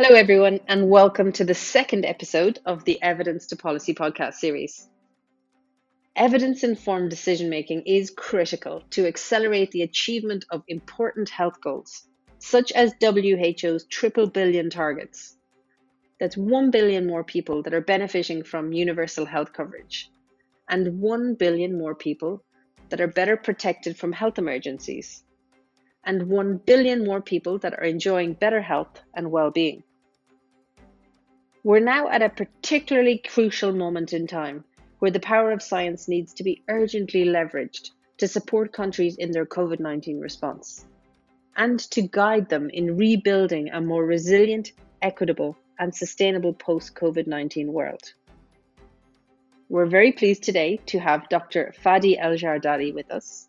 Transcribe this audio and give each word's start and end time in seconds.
Hello, 0.00 0.16
everyone, 0.16 0.60
and 0.68 0.88
welcome 0.88 1.32
to 1.32 1.44
the 1.44 1.56
second 1.56 2.04
episode 2.04 2.60
of 2.64 2.84
the 2.84 3.02
Evidence 3.02 3.48
to 3.48 3.56
Policy 3.56 3.94
podcast 3.94 4.34
series. 4.34 4.88
Evidence 6.14 6.62
informed 6.62 7.10
decision 7.10 7.50
making 7.50 7.82
is 7.84 8.12
critical 8.16 8.84
to 8.90 9.08
accelerate 9.08 9.72
the 9.72 9.82
achievement 9.82 10.44
of 10.52 10.62
important 10.68 11.28
health 11.28 11.60
goals, 11.60 12.06
such 12.38 12.70
as 12.70 12.94
WHO's 13.02 13.86
triple 13.86 14.28
billion 14.28 14.70
targets. 14.70 15.36
That's 16.20 16.36
1 16.36 16.70
billion 16.70 17.04
more 17.04 17.24
people 17.24 17.64
that 17.64 17.74
are 17.74 17.80
benefiting 17.80 18.44
from 18.44 18.72
universal 18.72 19.26
health 19.26 19.52
coverage, 19.52 20.08
and 20.70 21.00
1 21.00 21.34
billion 21.34 21.76
more 21.76 21.96
people 21.96 22.44
that 22.90 23.00
are 23.00 23.08
better 23.08 23.36
protected 23.36 23.96
from 23.96 24.12
health 24.12 24.38
emergencies, 24.38 25.24
and 26.04 26.28
1 26.28 26.58
billion 26.58 27.04
more 27.04 27.20
people 27.20 27.58
that 27.58 27.74
are 27.74 27.84
enjoying 27.84 28.34
better 28.34 28.62
health 28.62 29.02
and 29.12 29.32
well 29.32 29.50
being. 29.50 29.82
We're 31.68 31.80
now 31.80 32.08
at 32.08 32.22
a 32.22 32.30
particularly 32.30 33.18
crucial 33.18 33.72
moment 33.72 34.14
in 34.14 34.26
time 34.26 34.64
where 35.00 35.10
the 35.10 35.20
power 35.20 35.52
of 35.52 35.60
science 35.60 36.08
needs 36.08 36.32
to 36.32 36.42
be 36.42 36.62
urgently 36.66 37.26
leveraged 37.26 37.90
to 38.16 38.26
support 38.26 38.72
countries 38.72 39.18
in 39.18 39.32
their 39.32 39.44
COVID 39.44 39.78
19 39.78 40.18
response 40.18 40.86
and 41.58 41.78
to 41.90 42.00
guide 42.00 42.48
them 42.48 42.70
in 42.70 42.96
rebuilding 42.96 43.68
a 43.68 43.82
more 43.82 44.02
resilient, 44.02 44.72
equitable, 45.02 45.58
and 45.78 45.94
sustainable 45.94 46.54
post 46.54 46.94
COVID 46.94 47.26
19 47.26 47.70
world. 47.70 48.14
We're 49.68 49.92
very 49.98 50.12
pleased 50.12 50.44
today 50.44 50.80
to 50.86 50.98
have 50.98 51.28
Dr. 51.28 51.74
Fadi 51.84 52.16
El 52.18 52.38
Jardali 52.38 52.94
with 52.94 53.10
us. 53.10 53.46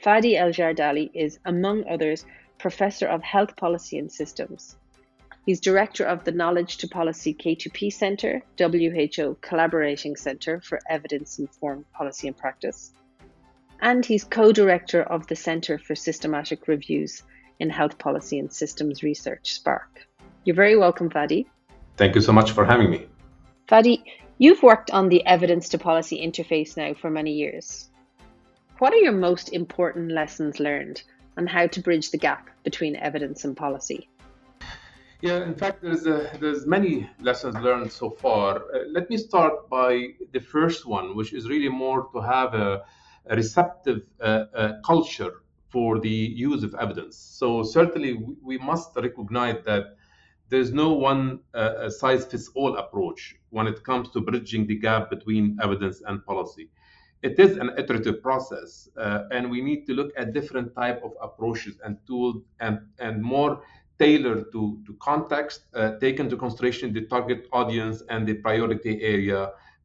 Fadi 0.00 0.36
El 0.36 0.52
Jardali 0.52 1.10
is, 1.12 1.40
among 1.44 1.88
others, 1.88 2.24
Professor 2.58 3.08
of 3.08 3.20
Health 3.24 3.56
Policy 3.56 3.98
and 3.98 4.12
Systems 4.12 4.76
He's 5.46 5.60
director 5.60 6.04
of 6.04 6.24
the 6.24 6.32
Knowledge 6.32 6.76
to 6.78 6.88
Policy 6.88 7.32
K2P 7.32 7.92
Centre, 7.92 8.42
WHO 8.58 9.38
Collaborating 9.40 10.14
Centre 10.14 10.60
for 10.60 10.78
Evidence 10.88 11.38
Informed 11.38 11.90
Policy 11.92 12.28
and 12.28 12.36
Practice. 12.36 12.92
And 13.80 14.04
he's 14.04 14.22
co 14.22 14.52
director 14.52 15.02
of 15.02 15.26
the 15.28 15.36
Centre 15.36 15.78
for 15.78 15.94
Systematic 15.94 16.68
Reviews 16.68 17.22
in 17.58 17.70
Health 17.70 17.96
Policy 17.96 18.38
and 18.38 18.52
Systems 18.52 19.02
Research, 19.02 19.54
SPARK. 19.54 20.06
You're 20.44 20.56
very 20.56 20.76
welcome, 20.76 21.08
Fadi. 21.08 21.46
Thank 21.96 22.14
you 22.14 22.20
so 22.20 22.32
much 22.32 22.50
for 22.50 22.66
having 22.66 22.90
me. 22.90 23.06
Fadi, 23.66 24.02
you've 24.36 24.62
worked 24.62 24.90
on 24.90 25.08
the 25.08 25.24
evidence 25.24 25.70
to 25.70 25.78
policy 25.78 26.20
interface 26.20 26.76
now 26.76 26.92
for 26.92 27.08
many 27.08 27.32
years. 27.32 27.88
What 28.78 28.92
are 28.92 28.98
your 28.98 29.12
most 29.12 29.54
important 29.54 30.12
lessons 30.12 30.60
learned 30.60 31.02
on 31.38 31.46
how 31.46 31.66
to 31.68 31.80
bridge 31.80 32.10
the 32.10 32.18
gap 32.18 32.50
between 32.62 32.96
evidence 32.96 33.46
and 33.46 33.56
policy? 33.56 34.09
Yeah, 35.22 35.44
in 35.44 35.54
fact, 35.54 35.82
there's 35.82 36.06
a, 36.06 36.30
there's 36.40 36.66
many 36.66 37.08
lessons 37.20 37.54
learned 37.56 37.92
so 37.92 38.08
far. 38.08 38.56
Uh, 38.56 38.84
let 38.90 39.10
me 39.10 39.18
start 39.18 39.68
by 39.68 40.08
the 40.32 40.40
first 40.40 40.86
one, 40.86 41.14
which 41.14 41.34
is 41.34 41.46
really 41.46 41.68
more 41.68 42.08
to 42.14 42.20
have 42.20 42.54
a, 42.54 42.84
a 43.26 43.36
receptive 43.36 44.00
uh, 44.20 44.24
uh, 44.54 44.72
culture 44.82 45.42
for 45.68 45.98
the 45.98 46.08
use 46.08 46.62
of 46.62 46.74
evidence. 46.74 47.18
So 47.18 47.62
certainly, 47.62 48.18
we, 48.42 48.56
must 48.56 48.96
recognize 48.96 49.62
that 49.66 49.96
there's 50.48 50.72
no 50.72 50.94
one 50.94 51.40
uh, 51.52 51.90
size 51.90 52.24
fits 52.24 52.50
all 52.54 52.76
approach 52.78 53.36
when 53.50 53.66
it 53.66 53.84
comes 53.84 54.08
to 54.12 54.20
bridging 54.22 54.66
the 54.66 54.76
gap 54.76 55.10
between 55.10 55.58
evidence 55.62 56.02
and 56.06 56.24
policy. 56.24 56.70
It 57.22 57.38
is 57.38 57.58
an 57.58 57.70
iterative 57.76 58.22
process, 58.22 58.88
uh, 58.96 59.24
and 59.30 59.50
we 59.50 59.60
need 59.60 59.84
to 59.86 59.92
look 59.92 60.10
at 60.16 60.32
different 60.32 60.74
type 60.74 61.02
of 61.04 61.12
approaches 61.20 61.78
and 61.84 61.98
tools 62.06 62.42
and 62.60 62.80
and 62.98 63.22
more 63.22 63.62
tailored 64.00 64.50
to, 64.50 64.78
to 64.86 64.94
context, 64.94 65.66
uh, 65.74 65.92
take 66.00 66.18
into 66.18 66.36
consideration 66.36 66.92
the 66.92 67.04
target 67.06 67.46
audience 67.52 68.02
and 68.08 68.26
the 68.26 68.34
priority 68.34 69.00
area 69.02 69.40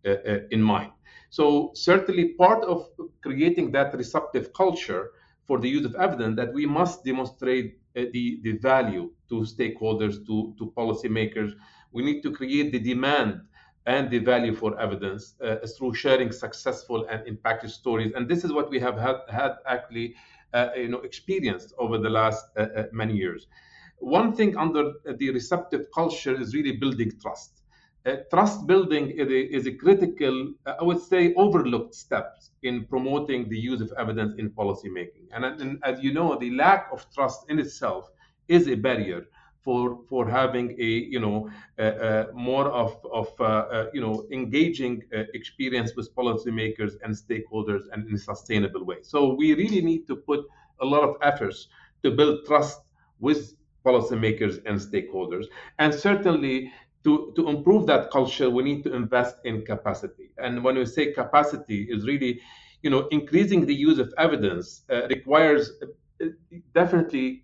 uh, 0.05 0.09
uh, 0.09 0.39
in 0.51 0.61
mind. 0.61 0.91
So 1.29 1.71
certainly 1.73 2.29
part 2.29 2.63
of 2.63 2.87
creating 3.21 3.71
that 3.73 3.93
receptive 3.93 4.53
culture 4.53 5.11
for 5.47 5.59
the 5.59 5.67
use 5.67 5.85
of 5.85 5.95
evidence 5.95 6.37
that 6.37 6.53
we 6.53 6.65
must 6.65 7.03
demonstrate 7.03 7.77
uh, 7.97 8.03
the, 8.13 8.39
the 8.43 8.53
value 8.53 9.11
to 9.29 9.35
stakeholders, 9.41 10.25
to, 10.27 10.53
to 10.57 10.73
policymakers. 10.77 11.51
We 11.91 12.03
need 12.03 12.21
to 12.21 12.31
create 12.31 12.71
the 12.71 12.79
demand 12.79 13.41
and 13.85 14.09
the 14.09 14.19
value 14.19 14.55
for 14.55 14.79
evidence 14.79 15.35
uh, 15.43 15.57
through 15.77 15.93
sharing 15.93 16.31
successful 16.31 17.05
and 17.11 17.19
impactful 17.27 17.69
stories. 17.69 18.13
And 18.15 18.29
this 18.29 18.43
is 18.45 18.53
what 18.53 18.69
we 18.69 18.79
have 18.79 18.97
had, 18.97 19.17
had 19.29 19.53
actually 19.67 20.15
uh, 20.53 20.69
you 20.77 20.87
know, 20.87 20.99
experienced 20.99 21.73
over 21.77 21.97
the 21.97 22.09
last 22.09 22.45
many 22.93 23.13
years. 23.13 23.47
One 23.99 24.33
thing 24.33 24.57
under 24.57 24.93
the 25.05 25.29
receptive 25.31 25.87
culture 25.93 26.39
is 26.39 26.53
really 26.53 26.73
building 26.73 27.11
trust. 27.21 27.61
Uh, 28.05 28.17
trust 28.29 28.67
building 28.67 29.09
is 29.09 29.27
a, 29.27 29.55
is 29.55 29.65
a 29.65 29.71
critical, 29.71 30.53
uh, 30.67 30.75
I 30.79 30.83
would 30.83 31.01
say, 31.01 31.33
overlooked 31.33 31.95
step 31.95 32.37
in 32.61 32.85
promoting 32.85 33.49
the 33.49 33.57
use 33.57 33.81
of 33.81 33.91
evidence 33.97 34.35
in 34.37 34.51
policymaking. 34.51 35.25
And, 35.31 35.43
and 35.45 35.79
as 35.83 36.03
you 36.03 36.13
know, 36.13 36.37
the 36.37 36.51
lack 36.51 36.89
of 36.91 37.03
trust 37.11 37.49
in 37.49 37.57
itself 37.57 38.11
is 38.47 38.67
a 38.67 38.75
barrier 38.75 39.25
for 39.65 39.99
for 40.07 40.29
having 40.29 40.67
a 40.79 40.89
you 41.13 41.19
know 41.19 41.49
uh, 41.79 41.81
uh, 41.81 42.25
more 42.33 42.67
of 42.67 42.91
of 43.11 43.27
uh, 43.39 43.43
uh 43.43 43.85
you 43.95 43.99
know 43.99 44.15
engaging 44.31 45.01
experience 45.33 45.95
with 45.97 46.07
policymakers 46.15 46.93
and 47.03 47.11
stakeholders 47.25 47.83
and 47.91 48.07
in 48.07 48.13
a 48.13 48.23
sustainable 48.31 48.85
way. 48.85 48.97
So 49.01 49.33
we 49.33 49.55
really 49.55 49.81
need 49.81 50.05
to 50.07 50.15
put 50.15 50.41
a 50.81 50.85
lot 50.85 51.03
of 51.09 51.15
efforts 51.21 51.67
to 52.03 52.11
build 52.11 52.45
trust 52.45 52.79
with 53.19 53.55
policymakers 53.85 54.61
and 54.65 54.79
stakeholders. 54.79 55.45
And 55.79 55.93
certainly, 55.93 56.71
to, 57.05 57.31
to 57.35 57.47
improve 57.47 57.85
that 57.85 58.09
culture, 58.11 58.49
we 58.49 58.63
need 58.63 58.83
to 58.83 58.93
invest 58.93 59.35
in 59.45 59.63
capacity. 59.63 60.31
And 60.39 60.63
when 60.63 60.75
we 60.75 60.85
say 60.85 61.13
capacity, 61.13 61.83
is 61.83 62.05
really, 62.05 62.41
you 62.81 62.89
know, 62.89 63.07
increasing 63.11 63.65
the 63.65 63.75
use 63.75 63.99
of 63.99 64.11
evidence 64.17 64.81
uh, 64.89 65.07
requires 65.07 65.71
uh, 65.83 66.25
definitely 66.73 67.43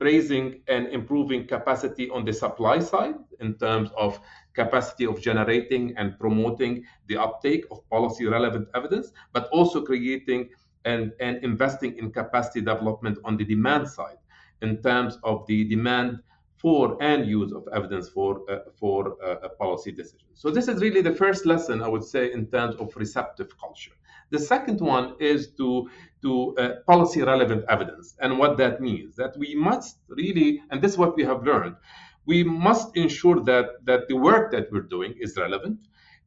raising 0.00 0.60
and 0.68 0.88
improving 0.88 1.46
capacity 1.46 2.10
on 2.10 2.24
the 2.24 2.32
supply 2.32 2.78
side 2.80 3.14
in 3.40 3.54
terms 3.54 3.90
of 3.96 4.20
capacity 4.54 5.06
of 5.06 5.20
generating 5.20 5.94
and 5.96 6.18
promoting 6.18 6.84
the 7.06 7.16
uptake 7.16 7.64
of 7.70 7.88
policy 7.88 8.26
relevant 8.26 8.68
evidence, 8.74 9.12
but 9.32 9.48
also 9.52 9.82
creating 9.82 10.48
and, 10.84 11.12
and 11.20 11.42
investing 11.44 11.96
in 11.98 12.10
capacity 12.10 12.60
development 12.60 13.18
on 13.24 13.36
the 13.36 13.44
demand 13.44 13.88
side 13.88 14.18
in 14.62 14.82
terms 14.82 15.18
of 15.22 15.46
the 15.46 15.64
demand 15.64 16.20
for 16.56 16.96
and 17.02 17.26
use 17.26 17.52
of 17.52 17.68
evidence 17.72 18.08
for 18.08 18.40
uh, 18.50 18.60
for 18.80 19.16
uh, 19.22 19.36
a 19.42 19.48
policy 19.48 19.92
decision. 19.92 20.28
So 20.34 20.50
this 20.50 20.68
is 20.68 20.80
really 20.80 21.02
the 21.02 21.14
first 21.14 21.46
lesson 21.46 21.82
I 21.82 21.88
would 21.88 22.04
say 22.04 22.32
in 22.32 22.46
terms 22.46 22.74
of 22.76 22.96
receptive 22.96 23.58
culture. 23.58 23.92
The 24.30 24.38
second 24.38 24.80
one 24.80 25.14
is 25.20 25.52
to 25.58 25.88
to 26.22 26.56
uh, 26.56 26.68
policy 26.86 27.22
relevant 27.22 27.64
evidence, 27.68 28.16
and 28.20 28.38
what 28.38 28.56
that 28.56 28.80
means 28.80 29.14
that 29.16 29.36
we 29.36 29.54
must 29.54 29.98
really, 30.08 30.62
and 30.70 30.82
this 30.82 30.92
is 30.92 30.98
what 30.98 31.16
we 31.16 31.24
have 31.24 31.44
learned, 31.44 31.76
we 32.24 32.42
must 32.42 32.96
ensure 32.96 33.40
that 33.44 33.84
that 33.84 34.08
the 34.08 34.16
work 34.16 34.50
that 34.52 34.72
we're 34.72 34.88
doing 34.96 35.14
is 35.20 35.36
relevant, 35.36 35.78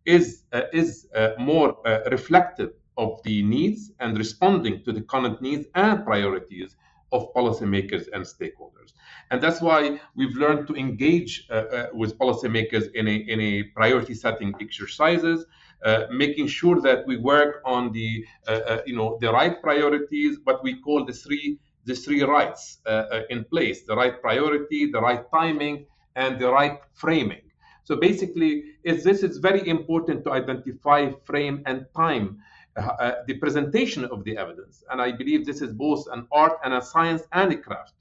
is 0.05 0.43
uh, 0.53 0.61
is 0.71 1.07
uh, 1.15 1.31
more 1.39 1.75
uh, 1.85 2.01
reflective 2.11 2.71
of 2.97 3.21
the 3.23 3.41
needs 3.43 3.91
and 3.99 4.17
responding 4.17 4.83
to 4.83 4.91
the 4.91 5.01
current 5.01 5.41
needs 5.41 5.65
and 5.75 6.05
priorities 6.05 6.75
of 7.11 7.33
policymakers 7.33 8.05
and 8.13 8.23
stakeholders. 8.23 8.93
And 9.31 9.41
that's 9.41 9.61
why 9.61 9.99
we've 10.15 10.35
learned 10.35 10.67
to 10.67 10.75
engage 10.75 11.47
uh, 11.49 11.53
uh, 11.53 11.87
with 11.93 12.17
policymakers 12.17 12.91
in 12.93 13.07
a, 13.07 13.15
in 13.15 13.39
a 13.39 13.63
priority 13.63 14.13
setting 14.13 14.53
exercises, 14.59 15.45
uh, 15.85 16.05
making 16.11 16.47
sure 16.47 16.81
that 16.81 17.05
we 17.07 17.17
work 17.17 17.61
on 17.65 17.91
the, 17.91 18.25
uh, 18.47 18.51
uh, 18.51 18.81
you 18.85 18.95
know, 18.95 19.17
the 19.21 19.31
right 19.31 19.61
priorities, 19.61 20.37
what 20.43 20.63
we 20.63 20.79
call 20.81 21.05
the 21.05 21.13
three, 21.13 21.59
the 21.85 21.95
three 21.95 22.23
rights 22.23 22.79
uh, 22.85 23.21
in 23.29 23.43
place, 23.45 23.83
the 23.83 23.95
right 23.95 24.21
priority, 24.21 24.91
the 24.91 24.99
right 24.99 25.23
timing, 25.33 25.85
and 26.15 26.39
the 26.39 26.49
right 26.51 26.79
framing. 26.93 27.41
So 27.83 27.95
basically, 27.95 28.75
is 28.83 29.03
this 29.03 29.23
is 29.23 29.37
very 29.37 29.67
important 29.67 30.23
to 30.25 30.31
identify 30.31 31.11
frame 31.23 31.63
and 31.65 31.85
time 31.95 32.39
uh, 32.79 33.23
the 33.27 33.35
presentation 33.35 34.05
of 34.05 34.23
the 34.23 34.37
evidence. 34.37 34.83
And 34.89 35.01
I 35.01 35.11
believe 35.11 35.45
this 35.45 35.61
is 35.61 35.73
both 35.73 36.07
an 36.11 36.27
art 36.31 36.59
and 36.63 36.73
a 36.73 36.81
science 36.81 37.23
and 37.31 37.51
a 37.53 37.57
craft. 37.57 37.93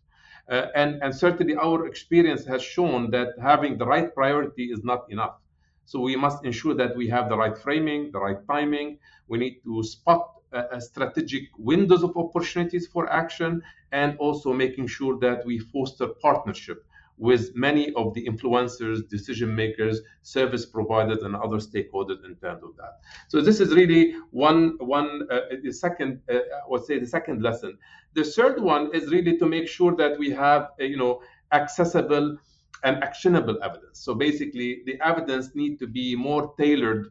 Uh, 0.51 0.67
and, 0.75 1.03
and 1.03 1.15
certainly 1.15 1.55
our 1.57 1.87
experience 1.87 2.47
has 2.47 2.63
shown 2.63 3.11
that 3.11 3.35
having 3.41 3.77
the 3.77 3.87
right 3.87 4.15
priority 4.15 4.67
is 4.67 4.83
not 4.83 5.05
enough. 5.11 5.37
So 5.85 6.01
we 6.01 6.17
must 6.17 6.45
ensure 6.45 6.75
that 6.75 6.97
we 6.97 7.09
have 7.09 7.29
the 7.29 7.37
right 7.37 7.57
framing, 7.57 8.13
the 8.13 8.21
right 8.21 8.47
timing. 8.47 8.99
We 9.27 9.39
need 9.39 9.61
to 9.65 9.83
spot 9.83 10.35
uh, 10.53 10.81
strategic 10.81 11.45
windows 11.59 12.03
of 12.03 12.17
opportunities 12.17 12.87
for 12.87 13.11
action 13.13 13.63
and 13.93 14.17
also 14.19 14.53
making 14.53 14.87
sure 14.87 15.19
that 15.19 15.45
we 15.45 15.59
foster 15.59 16.09
partnership 16.09 16.85
with 17.19 17.55
many 17.55 17.93
of 17.95 18.15
the 18.15 18.25
influencers, 18.27 19.09
decision 19.09 19.55
makers, 19.55 20.01
service 20.23 20.65
providers, 20.65 21.23
and 21.23 21.35
other 21.37 21.57
stakeholders 21.57 22.25
in 22.25 22.37
terms 22.37 22.63
of 22.63 22.77
that. 22.77 23.01
So 23.29 23.41
this 23.41 23.61
is 23.61 23.75
really 23.75 24.15
one 24.31 24.77
one 24.79 25.27
uh, 25.31 25.41
the 25.63 25.73
second 25.73 26.21
uh, 26.31 26.35
I 26.35 26.69
would 26.69 26.85
say 26.85 26.99
the 26.99 27.07
second 27.07 27.43
lesson. 27.43 27.77
The 28.15 28.25
third 28.25 28.61
one 28.61 28.95
is 28.95 29.11
really 29.11 29.37
to 29.39 29.47
make 29.47 29.69
sure 29.69 29.95
that 29.97 30.19
we 30.19 30.31
have 30.31 30.71
uh, 30.81 30.85
you 30.85 30.97
know 30.97 31.21
accessible 31.53 32.39
and 32.85 33.03
actionable 33.03 33.59
evidence. 33.63 34.01
So 34.01 34.15
basically, 34.15 34.83
the 34.87 35.01
evidence 35.05 35.55
need 35.55 35.79
to 35.81 35.87
be 35.87 36.15
more 36.15 36.55
tailored 36.59 37.09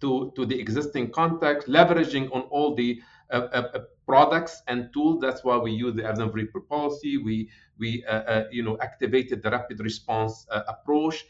to, 0.00 0.32
to 0.36 0.44
the 0.44 0.58
existing 0.58 1.10
context, 1.10 1.68
leveraging 1.68 2.30
on 2.34 2.42
all 2.42 2.74
the 2.74 3.00
uh, 3.30 3.48
uh, 3.52 3.68
uh 3.74 3.78
products 4.06 4.62
and 4.68 4.92
tools. 4.92 5.20
That's 5.20 5.42
why 5.44 5.56
we 5.56 5.72
use 5.72 5.94
the 5.96 6.04
evidence 6.04 6.34
report 6.34 6.68
policy. 6.68 7.18
We 7.18 7.50
we 7.78 8.04
uh, 8.06 8.12
uh, 8.12 8.44
you 8.50 8.62
know 8.62 8.78
activated 8.80 9.42
the 9.42 9.50
rapid 9.50 9.80
response 9.80 10.46
uh, 10.50 10.62
approach 10.68 11.24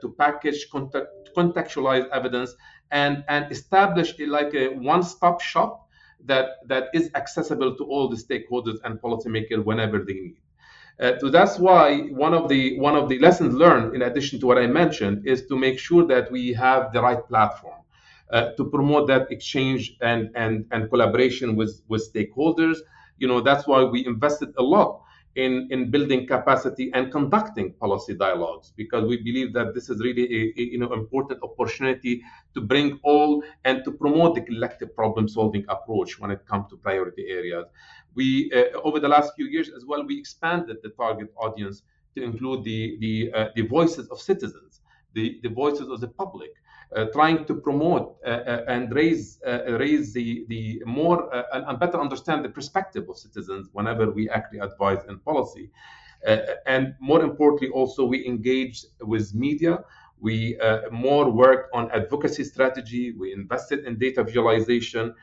to 0.00 0.12
package 0.18 0.68
context, 0.72 1.08
contextualize 1.36 2.08
evidence 2.10 2.54
and 2.90 3.24
and 3.28 3.50
establish 3.52 4.18
a, 4.18 4.26
like 4.26 4.54
a 4.54 4.68
one-stop 4.74 5.40
shop 5.40 5.88
that 6.24 6.66
that 6.66 6.88
is 6.94 7.10
accessible 7.14 7.76
to 7.76 7.84
all 7.84 8.08
the 8.08 8.16
stakeholders 8.16 8.78
and 8.84 9.00
policymakers 9.00 9.64
whenever 9.64 9.98
they 10.00 10.14
need. 10.14 10.36
Uh, 11.00 11.16
so 11.20 11.30
that's 11.30 11.58
why 11.58 12.00
one 12.08 12.34
of 12.34 12.48
the 12.48 12.78
one 12.80 12.96
of 12.96 13.08
the 13.08 13.18
lessons 13.20 13.54
learned, 13.54 13.94
in 13.94 14.02
addition 14.02 14.40
to 14.40 14.46
what 14.46 14.58
I 14.58 14.66
mentioned, 14.66 15.26
is 15.26 15.46
to 15.46 15.56
make 15.56 15.78
sure 15.78 16.04
that 16.06 16.30
we 16.32 16.52
have 16.54 16.92
the 16.92 17.00
right 17.00 17.24
platform 17.28 17.78
uh, 18.30 18.52
to 18.56 18.64
promote 18.64 19.06
that 19.08 19.30
exchange 19.30 19.96
and 20.00 20.30
and 20.34 20.66
and 20.70 20.90
collaboration 20.90 21.56
with 21.56 21.82
with 21.88 22.02
stakeholders. 22.12 22.78
You 23.18 23.28
know 23.28 23.40
that's 23.40 23.66
why 23.66 23.84
we 23.84 24.06
invested 24.06 24.54
a 24.58 24.62
lot 24.62 25.02
in, 25.38 25.68
in 25.70 25.90
building 25.90 26.26
capacity 26.26 26.90
and 26.94 27.12
conducting 27.12 27.72
policy 27.74 28.12
dialogues 28.12 28.72
because 28.76 29.04
we 29.04 29.18
believe 29.18 29.52
that 29.52 29.72
this 29.72 29.88
is 29.88 30.00
really 30.00 30.24
a, 30.24 30.60
a, 30.60 30.64
you 30.72 30.78
know 30.78 30.92
important 30.92 31.40
opportunity 31.42 32.22
to 32.54 32.60
bring 32.60 32.98
all 33.04 33.42
and 33.64 33.84
to 33.84 33.92
promote 33.92 34.34
the 34.34 34.40
collective 34.40 34.94
problem 34.96 35.28
solving 35.28 35.64
approach 35.68 36.18
when 36.18 36.32
it 36.32 36.44
comes 36.46 36.66
to 36.68 36.76
priority 36.76 37.26
areas 37.28 37.66
we 38.14 38.50
uh, 38.52 38.76
over 38.82 38.98
the 38.98 39.08
last 39.08 39.32
few 39.36 39.46
years 39.46 39.70
as 39.76 39.84
well 39.84 40.04
we 40.04 40.18
expanded 40.18 40.76
the 40.82 40.90
target 40.90 41.32
audience 41.36 41.82
to 42.16 42.22
include 42.22 42.64
the 42.64 42.96
the, 42.98 43.30
uh, 43.32 43.48
the 43.54 43.62
voices 43.62 44.08
of 44.08 44.20
citizens 44.20 44.80
the, 45.14 45.38
the 45.44 45.48
voices 45.48 45.88
of 45.88 46.00
the 46.00 46.08
public 46.08 46.50
trying 47.12 47.44
to 47.44 47.54
promote 47.54 48.16
uh, 48.24 48.28
uh, 48.28 48.64
and 48.68 48.94
raise 48.94 49.38
raise 49.78 50.12
the 50.12 50.44
the 50.48 50.82
more 50.86 51.28
and 51.52 51.78
better 51.78 52.00
understand 52.00 52.44
the 52.44 52.48
perspective 52.48 53.08
of 53.08 53.16
citizens 53.16 53.68
whenever 53.72 54.10
we 54.10 54.28
actually 54.30 54.60
advise 54.60 55.04
in 55.08 55.18
policy. 55.20 55.70
and 56.66 56.94
more 57.00 57.22
importantly, 57.22 57.68
also 57.68 58.04
we 58.04 58.26
engage 58.26 58.84
with 59.00 59.34
media. 59.34 59.84
We 60.20 60.58
more 60.90 61.30
work 61.30 61.68
on 61.72 61.90
advocacy 61.92 62.44
strategy. 62.44 63.12
We 63.12 63.32
invested 63.32 63.84
in 63.84 63.98
data 63.98 64.24
visualization 64.24 65.14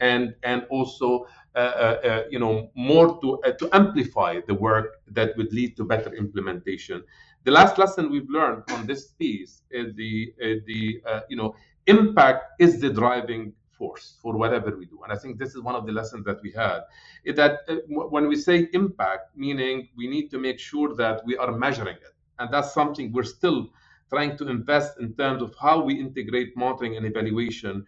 and 0.00 0.34
and 0.42 0.64
also 0.70 1.26
uh, 1.54 1.58
uh, 1.58 2.22
you 2.30 2.38
know 2.38 2.70
more 2.74 3.18
to 3.20 3.40
uh, 3.42 3.52
to 3.52 3.68
amplify 3.72 4.40
the 4.46 4.54
work 4.54 5.00
that 5.08 5.36
would 5.36 5.52
lead 5.52 5.76
to 5.76 5.84
better 5.84 6.14
implementation 6.14 7.02
the 7.44 7.50
last 7.50 7.78
lesson 7.78 8.10
we've 8.10 8.28
learned 8.28 8.62
on 8.70 8.86
this 8.86 9.08
piece 9.18 9.62
is 9.70 9.94
the 9.96 10.32
the 10.66 11.00
uh, 11.08 11.20
you 11.28 11.36
know 11.36 11.54
impact 11.86 12.60
is 12.60 12.80
the 12.80 12.90
driving 12.90 13.52
force 13.70 14.16
for 14.20 14.36
whatever 14.36 14.76
we 14.76 14.84
do 14.86 14.98
and 15.04 15.12
i 15.12 15.16
think 15.16 15.38
this 15.38 15.54
is 15.54 15.60
one 15.60 15.74
of 15.74 15.86
the 15.86 15.92
lessons 15.92 16.24
that 16.24 16.42
we 16.42 16.50
had 16.50 16.80
is 17.24 17.36
that 17.36 17.60
uh, 17.68 17.76
when 17.86 18.26
we 18.26 18.36
say 18.36 18.68
impact 18.72 19.36
meaning 19.36 19.88
we 19.96 20.08
need 20.08 20.28
to 20.30 20.38
make 20.38 20.58
sure 20.58 20.94
that 20.96 21.24
we 21.24 21.36
are 21.36 21.52
measuring 21.52 21.96
it 21.96 22.14
and 22.40 22.52
that's 22.52 22.74
something 22.74 23.12
we're 23.12 23.22
still 23.22 23.68
trying 24.10 24.36
to 24.36 24.48
invest 24.48 24.98
in 25.00 25.12
terms 25.14 25.42
of 25.42 25.54
how 25.60 25.80
we 25.80 25.94
integrate 25.94 26.56
monitoring 26.56 26.96
and 26.96 27.06
evaluation 27.06 27.84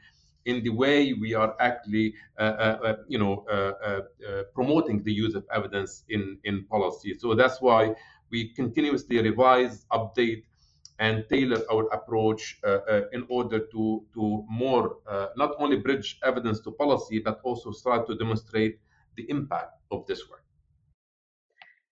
in 0.47 0.63
the 0.63 0.71
way 0.71 1.13
we 1.13 1.35
are 1.35 1.55
actually, 1.61 2.15
uh, 2.39 2.43
uh, 2.43 2.79
uh 2.85 2.97
you 3.09 3.19
know, 3.19 3.45
uh, 3.51 3.73
uh, 3.87 4.43
promoting 4.55 5.03
the 5.03 5.13
use 5.13 5.35
of 5.35 5.45
evidence 5.53 6.05
in 6.09 6.39
in 6.45 6.65
policy. 6.65 7.15
So 7.19 7.35
that's 7.35 7.61
why 7.61 7.95
we 8.31 8.53
continuously 8.55 9.21
revise, 9.21 9.85
update, 9.93 10.45
and 10.99 11.25
tailor 11.31 11.63
our 11.73 11.89
approach 11.95 12.59
uh, 12.63 12.79
uh, 12.89 13.03
in 13.13 13.27
order 13.29 13.61
to, 13.73 14.05
to 14.13 14.45
more 14.49 14.99
uh, 15.09 15.29
not 15.37 15.55
only 15.59 15.77
bridge 15.77 16.19
evidence 16.23 16.61
to 16.61 16.71
policy, 16.71 17.19
but 17.19 17.41
also 17.43 17.73
start 17.73 18.07
to 18.07 18.15
demonstrate 18.17 18.79
the 19.17 19.29
impact 19.31 19.81
of 19.91 20.07
this 20.07 20.29
work. 20.29 20.45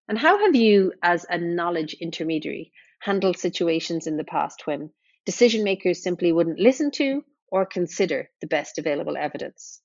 And 0.07 0.17
how 0.17 0.39
have 0.39 0.55
you, 0.55 0.93
as 1.01 1.25
a 1.29 1.37
knowledge 1.37 1.95
intermediary, 1.99 2.71
handled 2.99 3.37
situations 3.37 4.07
in 4.07 4.17
the 4.17 4.23
past 4.23 4.65
when 4.65 4.91
decision 5.25 5.63
makers 5.63 6.03
simply 6.03 6.31
wouldn't 6.31 6.59
listen 6.59 6.91
to 6.91 7.23
or 7.47 7.65
consider 7.65 8.29
the 8.41 8.47
best 8.47 8.77
available 8.77 9.17
evidence? 9.17 9.81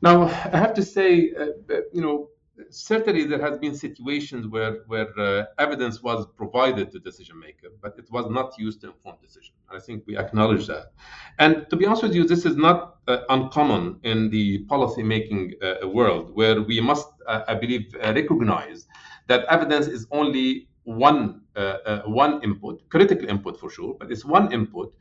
Now, 0.00 0.22
I 0.22 0.56
have 0.56 0.74
to 0.74 0.84
say, 0.84 1.32
uh, 1.38 1.46
you 1.92 2.00
know, 2.00 2.28
certainly 2.70 3.24
there 3.24 3.40
has 3.40 3.58
been 3.58 3.74
situations 3.74 4.46
where 4.46 4.82
where 4.86 5.08
uh, 5.18 5.44
evidence 5.58 6.02
was 6.02 6.26
provided 6.36 6.90
to 6.92 6.98
decision 6.98 7.38
maker 7.38 7.68
but 7.80 7.94
it 7.98 8.10
was 8.10 8.26
not 8.30 8.58
used 8.58 8.80
to 8.80 8.88
inform 8.88 9.16
decision. 9.22 9.54
I 9.70 9.78
think 9.78 10.04
we 10.06 10.16
acknowledge 10.16 10.66
that. 10.66 10.92
And 11.38 11.68
to 11.70 11.76
be 11.76 11.86
honest 11.86 12.02
with 12.02 12.14
you 12.14 12.24
this 12.26 12.44
is 12.44 12.56
not 12.56 12.96
uh, 13.06 13.18
uncommon 13.28 14.00
in 14.02 14.30
the 14.30 14.58
policy 14.64 15.02
making 15.02 15.54
uh, 15.62 15.88
world 15.88 16.34
where 16.34 16.60
we 16.62 16.80
must 16.80 17.08
uh, 17.26 17.42
i 17.48 17.54
believe 17.54 17.94
uh, 18.02 18.12
recognize 18.14 18.86
that 19.26 19.44
evidence 19.46 19.86
is 19.86 20.06
only 20.10 20.68
one 20.84 21.42
uh, 21.56 22.02
one 22.06 22.42
input 22.42 22.88
critical 22.88 23.28
input 23.28 23.58
for 23.58 23.70
sure 23.70 23.94
but 23.98 24.10
it's 24.10 24.24
one 24.24 24.52
input 24.52 24.94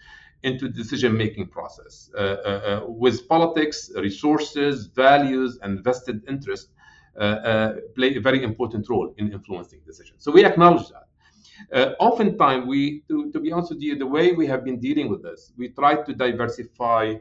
into 0.43 0.69
decision 0.69 1.17
making 1.17 1.47
process 1.47 2.09
with 2.87 3.27
politics 3.27 3.89
resources 3.95 4.87
values 4.87 5.57
and 5.63 5.83
vested 5.83 6.23
interest 6.27 6.69
play 7.17 8.15
a 8.15 8.21
very 8.21 8.43
important 8.43 8.87
role 8.89 9.13
in 9.17 9.31
influencing 9.31 9.81
decisions. 9.85 10.23
So 10.23 10.31
we 10.31 10.45
acknowledge 10.45 10.89
that. 10.89 11.07
Uh, 11.73 11.93
oftentimes, 11.99 12.67
we, 12.67 13.01
to, 13.09 13.31
to, 13.31 13.39
be 13.39 13.51
honest 13.51 13.71
with 13.71 13.81
you, 13.81 13.97
the 13.97 14.05
way 14.05 14.31
we 14.31 14.45
have 14.45 14.63
been 14.63 14.79
dealing 14.79 15.09
with 15.09 15.23
this, 15.23 15.53
we 15.57 15.69
try 15.69 15.95
to 15.95 16.13
diversify 16.13 17.15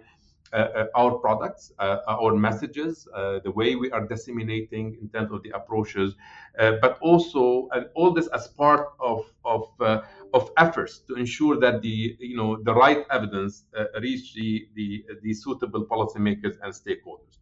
uh, 0.53 0.57
uh, 0.57 0.87
our 0.95 1.19
products, 1.19 1.73
uh, 1.81 1.99
our 2.07 2.33
messages, 2.35 3.09
the 3.45 3.51
way 3.51 3.75
we 3.75 3.91
are 3.91 4.07
disseminating 4.07 4.97
in 5.01 5.09
terms 5.09 5.33
of 5.33 5.43
the 5.43 5.51
approaches, 5.51 6.15
but 6.57 6.99
also 7.01 7.69
all 7.95 8.13
this 8.13 8.29
as 8.29 8.47
part 8.49 8.89
of 9.01 9.25
of 9.45 9.69
of 10.33 10.51
efforts 10.57 11.01
to 11.01 11.15
ensure 11.17 11.59
that 11.59 11.83
the 11.83 12.17
you 12.21 12.37
know 12.37 12.57
the 12.63 12.73
right 12.73 13.05
evidence 13.11 13.65
reach 14.01 14.35
the, 14.35 14.69
the 14.75 15.05
the 15.23 15.35
suitable 15.35 15.85
policymakers 15.85 16.57
and 16.63 16.73
stakeholders. 16.73 17.39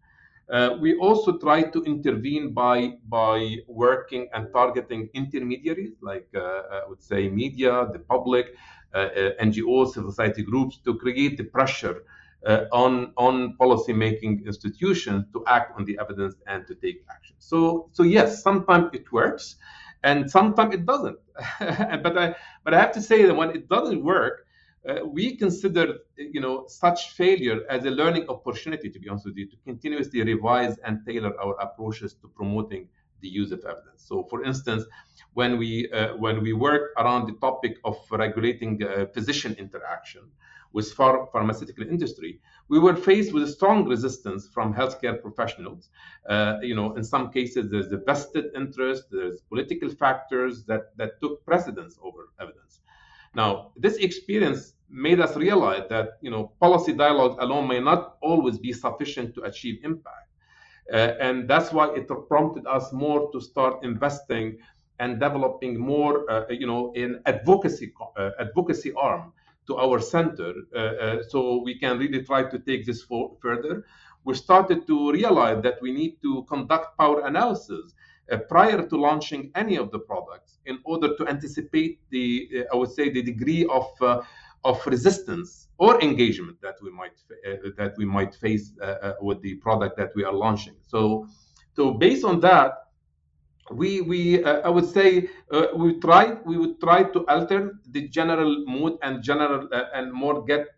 Uh, 0.51 0.77
we 0.81 0.95
also 0.97 1.39
try 1.39 1.63
to 1.63 1.83
intervene 1.85 2.53
by 2.53 2.93
by 3.09 3.57
working 3.67 4.29
and 4.35 4.49
targeting 4.53 5.09
intermediaries, 5.15 5.95
like 6.03 6.29
uh, 6.35 6.63
I 6.71 6.83
would 6.89 7.03
say 7.03 7.29
media, 7.31 7.89
the 7.93 7.99
public, 7.99 8.55
uh, 8.95 8.99
uh 8.99 9.31
NGOs, 9.41 9.95
civil 9.95 10.11
society 10.11 10.43
groups, 10.43 10.79
to 10.85 10.97
create 10.99 11.39
the 11.39 11.45
pressure 11.45 12.05
uh, 12.47 12.65
on 12.73 13.13
on 13.17 13.57
policy 13.57 13.93
making 13.93 14.45
institutions 14.47 15.25
to 15.33 15.43
act 15.47 15.79
on 15.79 15.85
the 15.87 15.99
evidence 15.99 16.35
and 16.47 16.67
to 16.67 16.75
take 16.75 17.05
action. 17.11 17.37
So 17.39 17.89
so 17.93 18.03
yes, 18.03 18.43
sometimes 18.43 18.91
it 18.93 19.11
works, 19.13 19.57
and 20.03 20.31
sometimes 20.31 20.75
it 20.75 20.85
doesn't. 20.85 21.19
but 21.59 22.19
I 22.19 22.35
but 22.65 22.75
I 22.75 22.81
have 22.81 22.93
to 22.93 23.01
say 23.01 23.25
that 23.25 23.35
when 23.35 23.51
it 23.51 23.69
doesn't 23.69 24.05
work, 24.05 24.44
uh, 24.89 25.05
we 25.07 25.37
consider 25.37 25.99
you 26.17 26.41
know 26.41 26.67
such 26.67 27.11
failure 27.13 27.61
as 27.71 27.85
a 27.85 27.91
learning 27.91 28.29
opportunity 28.29 28.91
to 28.91 28.99
be 28.99 29.09
honest 29.09 29.27
with 29.27 29.37
you 29.37 29.47
to 29.49 29.57
continuously 29.65 30.23
revise 30.23 30.77
and 30.85 31.01
tailor 31.07 31.33
our 31.41 31.55
approaches 31.61 32.15
to 32.15 32.29
promoting 32.29 32.89
the 33.21 33.29
use 33.29 33.53
of 33.53 33.61
evidence. 33.65 34.05
So 34.09 34.25
for 34.25 34.45
instance 34.45 34.85
when 35.33 35.59
we 35.59 35.91
uh, 35.91 36.17
when 36.17 36.43
we 36.43 36.53
work 36.53 36.93
around 36.99 37.27
the 37.27 37.35
topic 37.41 37.79
of 37.85 37.97
regulating 38.11 38.83
uh, 38.83 39.07
physician 39.15 39.55
interaction 39.59 40.23
with 40.73 40.87
ph- 40.97 41.29
pharmaceutical 41.33 41.85
industry 41.89 42.41
we 42.69 42.79
were 42.79 42.97
faced 42.97 43.33
with 43.33 43.43
a 43.45 43.49
strong 43.49 43.87
resistance 43.87 44.49
from 44.49 44.75
healthcare 44.75 45.21
professionals. 45.21 45.89
Uh, 46.29 46.59
you 46.63 46.75
know 46.75 46.95
in 46.97 47.05
some 47.05 47.31
cases 47.31 47.71
there's 47.71 47.93
a 47.93 47.99
vested 47.99 48.47
interest 48.55 49.05
there's 49.11 49.41
political 49.43 49.89
factors 49.89 50.65
that 50.67 50.97
that 50.99 51.13
took 51.23 51.45
precedence 51.47 51.99
over 52.03 52.29
evidence 52.41 52.81
now, 53.35 53.73
this 53.77 53.97
experience 53.97 54.75
made 54.89 55.19
us 55.21 55.37
realize 55.37 55.83
that 55.91 56.19
you 56.21 56.31
know 56.31 56.53
policy 56.61 56.93
dialogue 56.93 57.37
alone 57.41 57.67
may 57.67 57.81
not 57.81 58.17
always 58.23 58.59
be 58.59 58.73
sufficient 58.73 59.35
to 59.35 59.43
achieve 59.43 59.81
impact, 59.83 60.29
uh, 60.93 61.15
and 61.21 61.49
that's 61.49 61.73
why 61.73 61.93
it 61.95 62.09
prompted 62.29 62.67
us 62.67 62.93
more 62.93 63.31
to 63.33 63.41
start 63.41 63.85
investing 63.85 64.59
and 65.01 65.19
developing 65.19 65.79
more, 65.79 66.31
uh, 66.31 66.45
you 66.49 66.67
know, 66.67 66.93
in 66.95 67.21
advocacy 67.27 67.93
uh, 68.17 68.31
advocacy 68.39 68.93
arm 68.97 69.33
to 69.67 69.77
our 69.77 69.99
center, 69.99 70.53
uh, 70.75 70.79
uh, 70.79 71.23
so 71.29 71.63
we 71.65 71.79
can 71.79 71.99
really 71.99 72.23
try 72.23 72.43
to 72.49 72.59
take 72.59 72.85
this 72.87 73.03
for, 73.03 73.37
further. 73.41 73.85
We 74.25 74.35
started 74.35 74.87
to 74.87 75.11
realize 75.11 75.63
that 75.63 75.81
we 75.83 75.91
need 75.93 76.21
to 76.23 76.45
conduct 76.45 76.97
power 76.99 77.27
analysis 77.27 77.95
prior 78.49 78.87
to 78.87 78.97
launching 78.97 79.51
any 79.55 79.77
of 79.77 79.91
the 79.91 79.99
products 79.99 80.59
in 80.67 80.79
order 80.85 81.17
to 81.17 81.27
anticipate 81.29 82.01
the, 82.11 82.49
uh, 82.59 82.75
I 82.75 82.77
would 82.77 82.91
say, 82.91 83.11
the 83.11 83.23
degree 83.23 83.67
of 83.67 83.87
uh, 84.01 84.23
of 84.65 84.85
resistance 84.87 85.69
or 85.79 86.01
engagement 86.03 86.59
that 86.63 86.77
we 86.83 86.91
might 86.91 87.13
uh, 87.47 87.57
that 87.77 87.95
we 87.99 88.05
might 88.05 88.35
face 88.35 88.73
uh, 88.81 88.85
uh, 88.85 89.13
with 89.21 89.41
the 89.43 89.55
product 89.57 89.97
that 89.99 90.11
we 90.17 90.25
are 90.25 90.33
launching. 90.33 90.75
So, 90.81 91.29
so 91.75 91.93
based 91.93 92.25
on 92.25 92.41
that, 92.41 92.85
we 93.71 94.01
we 94.01 94.43
uh, 94.45 94.61
I 94.61 94.69
would 94.69 94.87
say 94.87 95.29
uh, 95.51 95.67
we 95.77 95.99
try 96.01 96.37
we 96.45 96.57
would 96.57 96.81
try 96.81 97.03
to 97.05 97.27
alter 97.27 97.79
the 97.91 98.09
general 98.09 98.65
mood 98.67 98.99
and 99.03 99.23
general 99.23 99.69
uh, 99.73 99.85
and 99.95 100.13
more 100.13 100.45
get 100.45 100.69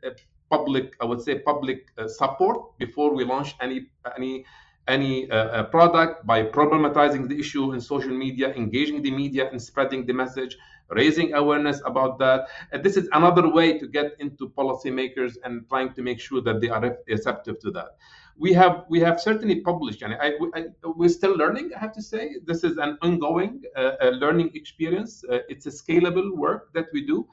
public 0.51 0.95
I 1.01 1.05
would 1.05 1.21
say 1.21 1.41
public 1.41 1.89
uh, 1.99 2.09
support 2.09 2.79
before 2.79 3.15
we 3.15 3.25
launch 3.25 3.55
any 3.61 3.87
any 4.17 4.45
any 4.89 5.31
uh, 5.31 5.65
product 5.65 6.27
by 6.27 6.43
problematizing 6.43 7.29
the 7.29 7.39
issue 7.39 7.73
in 7.73 7.81
social 7.81 8.11
media, 8.11 8.53
engaging 8.55 9.03
the 9.03 9.11
media 9.11 9.49
and 9.51 9.61
spreading 9.61 10.07
the 10.07 10.13
message, 10.13 10.57
raising 10.91 11.35
awareness 11.35 11.81
about 11.85 12.19
that. 12.19 12.47
And 12.73 12.83
this 12.83 12.97
is 12.97 13.09
another 13.13 13.49
way 13.49 13.79
to 13.79 13.87
get 13.87 14.13
into 14.19 14.49
policymakers 14.51 15.35
and 15.45 15.69
trying 15.69 15.93
to 15.95 16.03
make 16.03 16.21
sure 16.21 16.41
that 16.43 16.61
they 16.61 16.69
are 16.69 16.97
receptive 17.09 17.59
to 17.61 17.71
that. 17.73 17.97
We 18.39 18.53
have 18.53 18.85
we 18.91 19.01
have 19.01 19.19
certainly 19.19 19.61
published 19.63 20.03
and 20.03 20.15
I, 20.15 20.33
I, 20.55 20.67
we're 20.85 21.09
still 21.09 21.35
learning 21.35 21.71
i 21.75 21.79
have 21.79 21.93
to 21.95 22.03
say. 22.03 22.37
This 22.45 22.65
is 22.65 22.77
an 22.77 22.99
ongoing 23.01 23.63
uh, 23.75 24.11
learning 24.11 24.51
experience. 24.55 25.25
Uh, 25.25 25.39
it's 25.49 25.67
a 25.67 25.71
scalable 25.71 26.37
work 26.37 26.73
that 26.75 26.87
we 26.93 27.07
do. 27.07 27.27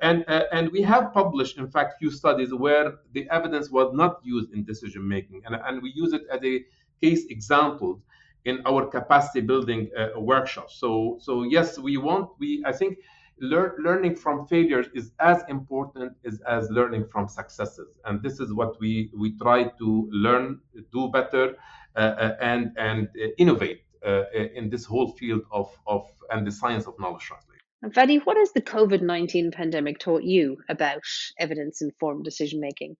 And 0.00 0.24
uh, 0.28 0.44
and 0.52 0.70
we 0.70 0.82
have 0.82 1.12
published 1.12 1.58
in 1.58 1.68
fact 1.68 1.98
few 1.98 2.10
studies 2.10 2.54
where 2.54 2.94
the 3.12 3.28
evidence 3.30 3.70
was 3.70 3.92
not 3.94 4.20
used 4.22 4.52
in 4.52 4.64
decision 4.64 5.06
making 5.06 5.42
and, 5.44 5.54
and 5.54 5.82
we 5.82 5.92
use 5.94 6.12
it 6.12 6.22
as 6.30 6.40
a 6.44 6.64
case 7.02 7.24
example 7.30 8.00
in 8.44 8.60
our 8.66 8.86
capacity 8.86 9.40
building 9.40 9.90
uh, 9.96 10.20
workshops 10.20 10.76
so 10.78 11.16
so 11.20 11.42
yes 11.44 11.78
we 11.78 11.96
want 11.96 12.28
we 12.38 12.62
i 12.66 12.72
think 12.72 12.98
lear- 13.38 13.74
learning 13.78 14.16
from 14.16 14.46
failures 14.46 14.86
is 14.94 15.12
as 15.20 15.42
important 15.48 16.12
as, 16.24 16.40
as 16.42 16.70
learning 16.70 17.06
from 17.06 17.28
successes. 17.28 17.88
And 18.04 18.22
this 18.22 18.40
is 18.40 18.52
what 18.52 18.78
we, 18.80 19.10
we 19.16 19.36
try 19.38 19.64
to 19.64 20.08
learn, 20.12 20.60
do 20.92 21.08
better, 21.08 21.56
uh, 21.96 21.98
uh 21.98 22.36
and, 22.40 22.72
and 22.76 23.08
uh, 23.08 23.28
innovate 23.38 23.82
uh, 24.06 24.24
in 24.32 24.70
this 24.70 24.84
whole 24.84 25.12
field 25.12 25.42
of, 25.50 25.70
of 25.86 26.06
and 26.30 26.46
the 26.46 26.52
science 26.52 26.86
of 26.86 26.94
knowledge 26.98 27.22
translation. 27.22 27.60
And 27.82 27.92
Fadi, 27.92 28.20
what 28.24 28.36
has 28.36 28.52
the 28.52 28.62
COVID 28.62 29.02
19 29.02 29.50
pandemic 29.50 29.98
taught 29.98 30.22
you 30.22 30.56
about 30.68 31.02
evidence 31.38 31.82
informed 31.82 32.24
decision 32.24 32.60
making? 32.60 32.96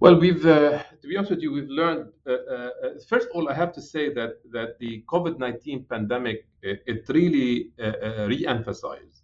Well, 0.00 0.14
we've, 0.20 0.46
uh, 0.46 0.80
to 1.00 1.08
be 1.08 1.16
honest 1.16 1.32
with 1.32 1.42
you, 1.42 1.52
we've 1.52 1.68
learned. 1.68 2.12
Uh, 2.24 2.32
uh, 2.32 2.70
first 3.08 3.26
of 3.28 3.32
all, 3.34 3.48
I 3.48 3.54
have 3.54 3.72
to 3.72 3.82
say 3.82 4.12
that 4.14 4.34
that 4.52 4.78
the 4.78 5.02
COVID 5.08 5.38
nineteen 5.38 5.84
pandemic 5.84 6.46
it 6.62 7.08
really 7.08 7.70
re-emphasized 8.32 9.22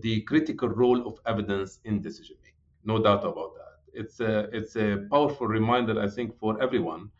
the 0.00 0.20
critical 0.22 0.68
role 0.68 1.06
of 1.06 1.18
evidence 1.26 1.80
in 1.84 2.02
decision 2.02 2.36
making. 2.42 2.60
No 2.84 3.02
doubt 3.02 3.24
about 3.24 3.54
that. 3.54 3.74
It's 4.00 4.20
a, 4.20 4.48
it's 4.52 4.76
a 4.76 5.06
powerful 5.10 5.46
reminder, 5.46 6.00
I 6.00 6.08
think, 6.08 6.36
for 6.38 6.60
everyone 6.62 7.10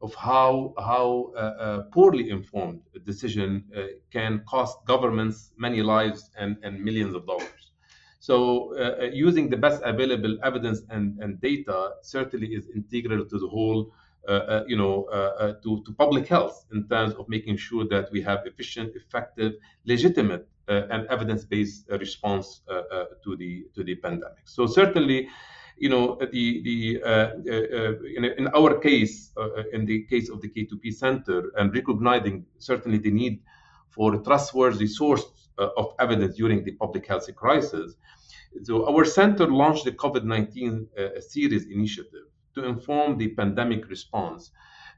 of 0.00 0.14
how, 0.14 0.74
how 0.78 1.32
uh, 1.34 1.38
uh, 1.38 1.82
poorly 1.92 2.30
informed 2.30 2.82
decision 3.04 3.64
uh, 3.76 3.82
can 4.10 4.42
cost 4.48 4.78
governments 4.86 5.52
many 5.56 5.82
lives 5.82 6.30
and, 6.38 6.56
and 6.62 6.80
millions 6.82 7.14
of 7.14 7.26
dollars. 7.26 7.61
So, 8.22 8.72
uh, 8.78 9.02
uh, 9.02 9.04
using 9.12 9.50
the 9.50 9.56
best 9.56 9.82
available 9.84 10.38
evidence 10.44 10.82
and, 10.90 11.18
and 11.20 11.40
data 11.40 11.94
certainly 12.02 12.54
is 12.54 12.68
integral 12.72 13.24
to 13.24 13.36
the 13.36 13.48
whole 13.48 13.92
uh, 14.28 14.62
you 14.68 14.76
know, 14.76 15.06
uh, 15.06 15.54
to, 15.64 15.82
to 15.82 15.92
public 15.94 16.28
health 16.28 16.64
in 16.72 16.86
terms 16.86 17.14
of 17.14 17.28
making 17.28 17.56
sure 17.56 17.84
that 17.88 18.06
we 18.12 18.22
have 18.22 18.46
efficient, 18.46 18.94
effective, 18.94 19.54
legitimate 19.86 20.46
uh, 20.68 20.82
and 20.92 21.08
evidence-based 21.08 21.90
uh, 21.90 21.98
response 21.98 22.60
uh, 22.70 23.06
to 23.24 23.34
the 23.34 23.66
to 23.74 23.82
the 23.82 23.96
pandemic. 23.96 24.44
So 24.44 24.68
certainly, 24.68 25.28
you 25.76 25.88
know, 25.88 26.16
the 26.20 26.62
the 26.62 27.02
in, 28.16 28.24
in, 28.24 28.46
our 28.54 28.78
case, 28.78 29.32
in 29.72 29.84
the 29.84 30.04
case 30.04 30.30
of 30.30 30.40
the 30.40 30.48
K2P 30.48 30.94
Center, 30.94 31.50
and 31.56 31.74
recognizing 31.74 32.46
certainly 32.58 32.98
the 32.98 33.10
need 33.10 33.40
for 33.90 34.16
trustworthy 34.18 34.86
source 34.86 35.24
of 35.76 35.94
evidence 35.98 36.36
during 36.36 36.64
the 36.64 36.72
public 36.72 37.06
health 37.06 37.28
crisis. 37.36 37.94
So 38.62 38.88
our 38.88 39.04
center 39.04 39.46
launched 39.46 39.84
the 39.84 39.92
COVID-19 39.92 41.22
series 41.22 41.66
initiative 41.66 42.26
to 42.54 42.64
inform 42.64 43.18
the 43.18 43.28
pandemic 43.28 43.88
response 43.88 44.50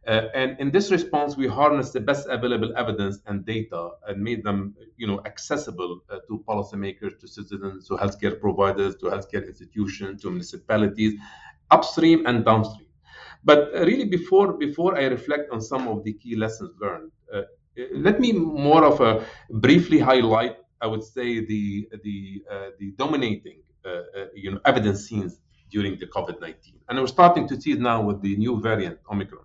uh, 0.06 0.28
and 0.34 0.58
in 0.60 0.70
this 0.70 0.90
response, 0.90 1.36
we 1.36 1.46
harnessed 1.46 1.94
the 1.94 2.00
best 2.00 2.28
available 2.28 2.72
evidence 2.76 3.20
and 3.26 3.44
data 3.46 3.90
and 4.06 4.22
made 4.22 4.44
them, 4.44 4.74
you 4.96 5.06
know, 5.06 5.20
accessible 5.24 6.00
uh, 6.10 6.18
to 6.28 6.44
policymakers, 6.46 7.18
to 7.18 7.26
citizens, 7.26 7.88
to 7.88 7.94
healthcare 7.94 8.38
providers, 8.38 8.96
to 8.96 9.06
healthcare 9.06 9.46
institutions, 9.46 10.20
to 10.22 10.30
municipalities, 10.30 11.18
upstream 11.70 12.26
and 12.26 12.44
downstream. 12.44 12.86
But 13.44 13.72
really, 13.72 14.04
before 14.04 14.54
before 14.54 14.96
I 14.98 15.04
reflect 15.04 15.50
on 15.50 15.60
some 15.62 15.88
of 15.88 16.04
the 16.04 16.12
key 16.12 16.36
lessons 16.36 16.72
learned, 16.80 17.10
uh, 17.32 17.42
let 17.92 18.20
me 18.20 18.32
more 18.32 18.84
of 18.84 19.00
a 19.00 19.24
briefly 19.50 19.98
highlight. 19.98 20.56
I 20.80 20.86
would 20.86 21.02
say 21.02 21.44
the 21.44 21.88
the 22.02 22.44
uh, 22.50 22.70
the 22.78 22.92
dominating, 22.92 23.62
uh, 23.84 23.88
uh, 23.88 24.26
you 24.34 24.50
know, 24.52 24.60
evidence 24.64 25.06
scenes 25.06 25.40
during 25.70 25.98
the 25.98 26.06
COVID-19, 26.06 26.74
and 26.88 27.00
we're 27.00 27.06
starting 27.06 27.48
to 27.48 27.60
see 27.60 27.72
it 27.72 27.80
now 27.80 28.02
with 28.02 28.20
the 28.22 28.36
new 28.36 28.60
variant 28.60 28.98
Omicron 29.10 29.44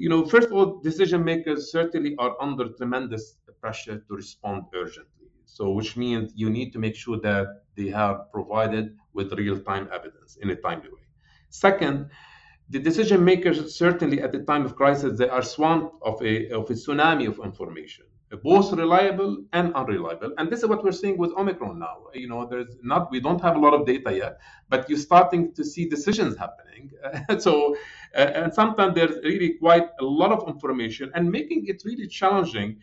you 0.00 0.08
know, 0.08 0.24
first 0.24 0.46
of 0.48 0.54
all, 0.54 0.80
decision 0.80 1.22
makers 1.22 1.70
certainly 1.70 2.16
are 2.18 2.34
under 2.40 2.70
tremendous 2.70 3.36
pressure 3.60 3.98
to 4.08 4.16
respond 4.16 4.62
urgently. 4.74 5.28
So, 5.44 5.72
which 5.72 5.94
means 5.94 6.32
you 6.34 6.48
need 6.48 6.72
to 6.72 6.78
make 6.78 6.96
sure 6.96 7.18
that 7.20 7.46
they 7.76 7.92
are 7.92 8.20
provided 8.32 8.96
with 9.12 9.32
real-time 9.34 9.90
evidence 9.92 10.38
in 10.40 10.48
a 10.48 10.56
timely 10.56 10.88
way. 10.88 11.04
Second, 11.50 12.08
the 12.70 12.78
decision 12.78 13.24
makers 13.24 13.74
certainly 13.74 14.22
at 14.22 14.32
the 14.32 14.40
time 14.40 14.64
of 14.64 14.76
crisis 14.76 15.18
they 15.18 15.28
are 15.28 15.42
swamped 15.42 15.94
of 16.02 16.22
a, 16.22 16.48
of 16.50 16.70
a 16.70 16.74
tsunami 16.74 17.26
of 17.28 17.38
information 17.44 18.04
both 18.44 18.72
reliable 18.72 19.38
and 19.52 19.74
unreliable. 19.74 20.32
And 20.38 20.50
this 20.50 20.60
is 20.62 20.68
what 20.68 20.84
we're 20.84 20.92
seeing 20.92 21.18
with 21.18 21.32
omicron 21.36 21.78
now. 21.80 21.96
You 22.14 22.28
know 22.28 22.46
there's 22.46 22.76
not 22.82 23.10
we 23.10 23.20
don't 23.20 23.40
have 23.40 23.56
a 23.56 23.58
lot 23.58 23.74
of 23.74 23.86
data 23.86 24.14
yet 24.14 24.38
but 24.68 24.88
you're 24.88 24.98
starting 24.98 25.52
to 25.54 25.64
see 25.64 25.88
decisions 25.88 26.36
happening. 26.36 26.90
So 27.40 27.74
uh, 28.14 28.18
and 28.18 28.54
sometimes 28.54 28.94
there's 28.94 29.16
really 29.24 29.54
quite 29.54 29.88
a 30.00 30.04
lot 30.04 30.32
of 30.32 30.48
information 30.48 31.10
and 31.14 31.30
making 31.30 31.66
it 31.66 31.82
really 31.84 32.06
challenging 32.06 32.78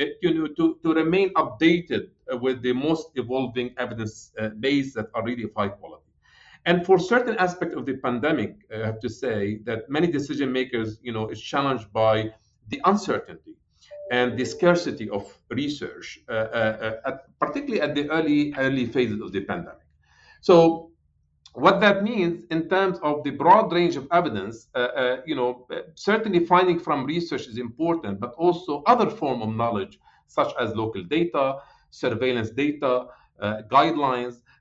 uh, 0.00 0.04
you 0.20 0.34
know 0.34 0.46
to, 0.58 0.78
to 0.82 0.94
remain 0.94 1.32
updated 1.34 2.10
with 2.40 2.62
the 2.62 2.72
most 2.72 3.08
evolving 3.16 3.74
evidence 3.78 4.32
uh, 4.38 4.48
base 4.60 4.94
that 4.94 5.06
are 5.14 5.24
really 5.24 5.46
high 5.56 5.68
quality 5.68 6.11
and 6.64 6.86
for 6.86 6.98
certain 6.98 7.36
aspect 7.36 7.74
of 7.74 7.86
the 7.86 7.96
pandemic 7.98 8.56
i 8.74 8.78
have 8.78 9.00
to 9.00 9.08
say 9.08 9.58
that 9.64 9.88
many 9.88 10.06
decision 10.06 10.52
makers 10.52 10.98
you 11.02 11.12
know 11.12 11.28
is 11.28 11.40
challenged 11.40 11.92
by 11.92 12.30
the 12.68 12.80
uncertainty 12.84 13.56
and 14.12 14.38
the 14.38 14.44
scarcity 14.44 15.08
of 15.08 15.24
research, 15.48 16.20
uh, 16.28 16.32
uh, 16.32 16.36
uh, 16.36 17.08
at, 17.08 17.38
particularly 17.38 17.80
at 17.80 17.94
the 17.94 18.08
early 18.10 18.54
early 18.58 18.86
phases 18.86 19.20
of 19.20 19.32
the 19.32 19.40
pandemic. 19.40 19.86
So, 20.42 20.90
what 21.54 21.80
that 21.80 22.02
means 22.02 22.44
in 22.50 22.68
terms 22.68 22.98
of 23.02 23.24
the 23.24 23.30
broad 23.30 23.72
range 23.72 23.96
of 23.96 24.06
evidence, 24.12 24.68
uh, 24.74 24.78
uh, 24.78 25.16
you 25.26 25.34
know, 25.34 25.66
certainly 25.94 26.44
finding 26.46 26.78
from 26.78 27.04
research 27.04 27.46
is 27.46 27.58
important, 27.58 28.20
but 28.20 28.32
also 28.34 28.82
other 28.86 29.08
form 29.10 29.42
of 29.42 29.50
knowledge 29.54 29.98
such 30.26 30.52
as 30.58 30.74
local 30.74 31.02
data, 31.04 31.56
surveillance 31.90 32.50
data, 32.50 33.06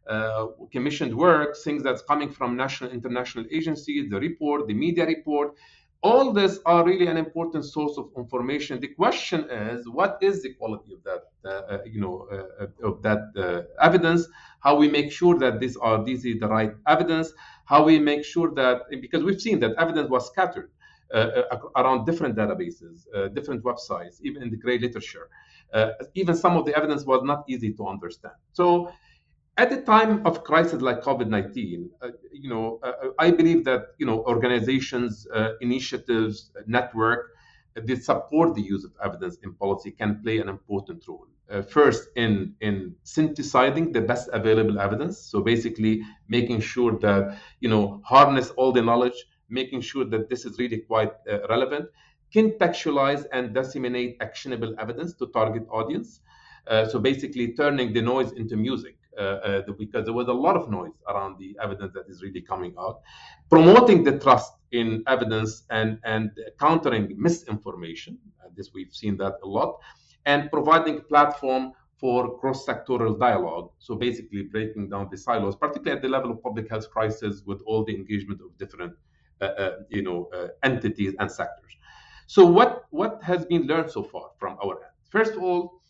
uh, 0.07 0.47
commissioned 0.71 1.15
work, 1.15 1.55
things 1.63 1.83
that's 1.83 2.01
coming 2.01 2.29
from 2.29 2.55
national, 2.55 2.91
international 2.91 3.45
agencies, 3.51 4.09
the 4.09 4.19
report, 4.19 4.67
the 4.67 4.73
media 4.73 5.05
report 5.05 5.55
all 6.03 6.33
these 6.33 6.59
are 6.65 6.83
really 6.83 7.07
an 7.07 7.17
important 7.17 7.63
source 7.63 7.97
of 7.97 8.09
information. 8.17 8.79
The 8.79 8.87
question 8.87 9.47
is, 9.49 9.87
what 9.87 10.17
is 10.21 10.41
the 10.41 10.53
quality 10.53 10.93
of 10.93 11.03
that, 11.03 11.23
uh, 11.45 11.73
uh 11.73 11.77
you 11.85 12.01
know, 12.01 12.27
uh, 12.31 12.87
of 12.87 13.01
that 13.03 13.19
uh, 13.37 13.83
evidence? 13.83 14.27
How 14.61 14.75
we 14.75 14.89
make 14.89 15.11
sure 15.11 15.37
that 15.39 15.59
these 15.59 15.77
are 15.77 16.03
these 16.03 16.25
is 16.25 16.39
the 16.39 16.47
right 16.47 16.73
evidence? 16.87 17.31
How 17.65 17.83
we 17.83 17.99
make 17.99 18.25
sure 18.25 18.53
that 18.55 18.81
because 19.01 19.23
we've 19.23 19.39
seen 19.39 19.59
that 19.59 19.75
evidence 19.77 20.09
was 20.09 20.27
scattered 20.27 20.71
uh, 21.13 21.43
around 21.75 22.05
different 22.05 22.35
databases, 22.35 23.05
different 23.35 23.63
websites, 23.63 24.21
even 24.21 24.41
in 24.41 24.49
the 24.49 24.57
gray 24.57 24.79
literature. 24.79 25.29
even 26.15 26.35
some 26.35 26.57
of 26.57 26.65
the 26.65 26.75
evidence 26.75 27.05
was 27.05 27.21
not 27.23 27.43
easy 27.47 27.73
to 27.73 27.87
understand. 27.87 28.35
So 28.53 28.91
at 29.57 29.69
the 29.69 29.81
time 29.81 30.25
of 30.25 30.43
crisis 30.43 30.81
like 30.81 31.01
COVID-19, 31.01 31.89
uh, 32.01 32.07
you 32.31 32.49
know, 32.49 32.79
uh, 32.83 33.09
I 33.19 33.31
believe 33.31 33.65
that 33.65 33.87
you 33.97 34.05
know 34.05 34.23
organizations, 34.23 35.27
uh, 35.33 35.53
initiatives, 35.61 36.51
network 36.65 37.31
that 37.75 38.03
support 38.03 38.55
the 38.55 38.61
use 38.61 38.83
of 38.83 38.91
evidence 39.03 39.37
in 39.43 39.53
policy 39.53 39.91
can 39.91 40.21
play 40.21 40.39
an 40.39 40.49
important 40.49 41.07
role. 41.07 41.27
Uh, 41.49 41.61
first, 41.61 42.09
in 42.15 42.55
in 42.61 42.95
synthesizing 43.03 43.91
the 43.91 44.01
best 44.01 44.29
available 44.31 44.79
evidence, 44.79 45.17
so 45.19 45.41
basically 45.41 46.01
making 46.29 46.61
sure 46.61 46.97
that 46.99 47.37
you 47.59 47.69
know 47.69 48.01
harness 48.05 48.51
all 48.51 48.71
the 48.71 48.81
knowledge, 48.81 49.25
making 49.49 49.81
sure 49.81 50.05
that 50.05 50.29
this 50.29 50.45
is 50.45 50.57
really 50.59 50.79
quite 50.79 51.11
uh, 51.29 51.45
relevant, 51.49 51.89
contextualize 52.33 53.25
and 53.33 53.53
disseminate 53.53 54.15
actionable 54.21 54.73
evidence 54.79 55.13
to 55.13 55.27
target 55.27 55.63
audience. 55.69 56.21
Uh, 56.67 56.87
so 56.87 56.99
basically, 56.99 57.53
turning 57.53 57.91
the 57.91 58.01
noise 58.01 58.31
into 58.33 58.55
music 58.55 58.95
uh, 59.17 59.21
uh, 59.21 59.61
because 59.77 60.05
there 60.05 60.13
was 60.13 60.27
a 60.27 60.33
lot 60.33 60.55
of 60.55 60.69
noise 60.69 60.91
around 61.07 61.37
the 61.37 61.57
evidence 61.61 61.93
that 61.93 62.05
is 62.07 62.21
really 62.21 62.41
coming 62.41 62.73
out. 62.79 63.01
Promoting 63.49 64.03
the 64.03 64.19
trust 64.19 64.53
in 64.71 65.03
evidence 65.07 65.63
and, 65.69 65.99
and 66.03 66.31
countering 66.59 67.13
misinformation. 67.17 68.17
Uh, 68.39 68.49
this 68.55 68.71
we've 68.73 68.93
seen 68.93 69.17
that 69.17 69.35
a 69.43 69.47
lot. 69.47 69.79
and 70.25 70.49
providing 70.51 70.97
a 70.97 71.01
platform 71.01 71.73
for 71.97 72.37
cross-sectoral 72.39 73.19
dialogue. 73.19 73.71
So 73.79 73.95
basically 73.95 74.43
breaking 74.43 74.89
down 74.89 75.07
the 75.11 75.17
silos, 75.17 75.55
particularly 75.55 75.97
at 75.97 76.01
the 76.01 76.09
level 76.09 76.31
of 76.31 76.41
public 76.41 76.69
health 76.69 76.89
crisis 76.89 77.43
with 77.45 77.61
all 77.65 77.83
the 77.83 77.95
engagement 77.95 78.41
of 78.41 78.57
different 78.57 78.93
uh, 79.41 79.45
uh, 79.45 79.71
you 79.89 80.03
know, 80.03 80.29
uh, 80.33 80.47
entities 80.63 81.15
and 81.19 81.31
sectors. 81.31 81.75
So 82.27 82.45
what, 82.45 82.85
what 82.91 83.21
has 83.23 83.45
been 83.45 83.63
learned 83.63 83.91
so 83.91 84.03
far 84.03 84.31
from 84.39 84.57
our 84.63 84.83
end? 84.83 84.93
First 85.09 85.33
of 85.33 85.43
all, 85.43 85.80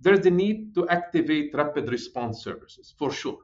there's 0.00 0.20
the 0.20 0.30
need 0.30 0.74
to 0.74 0.88
activate 0.88 1.54
rapid 1.54 1.90
response 1.90 2.42
services, 2.42 2.94
for 2.98 3.10
sure. 3.10 3.38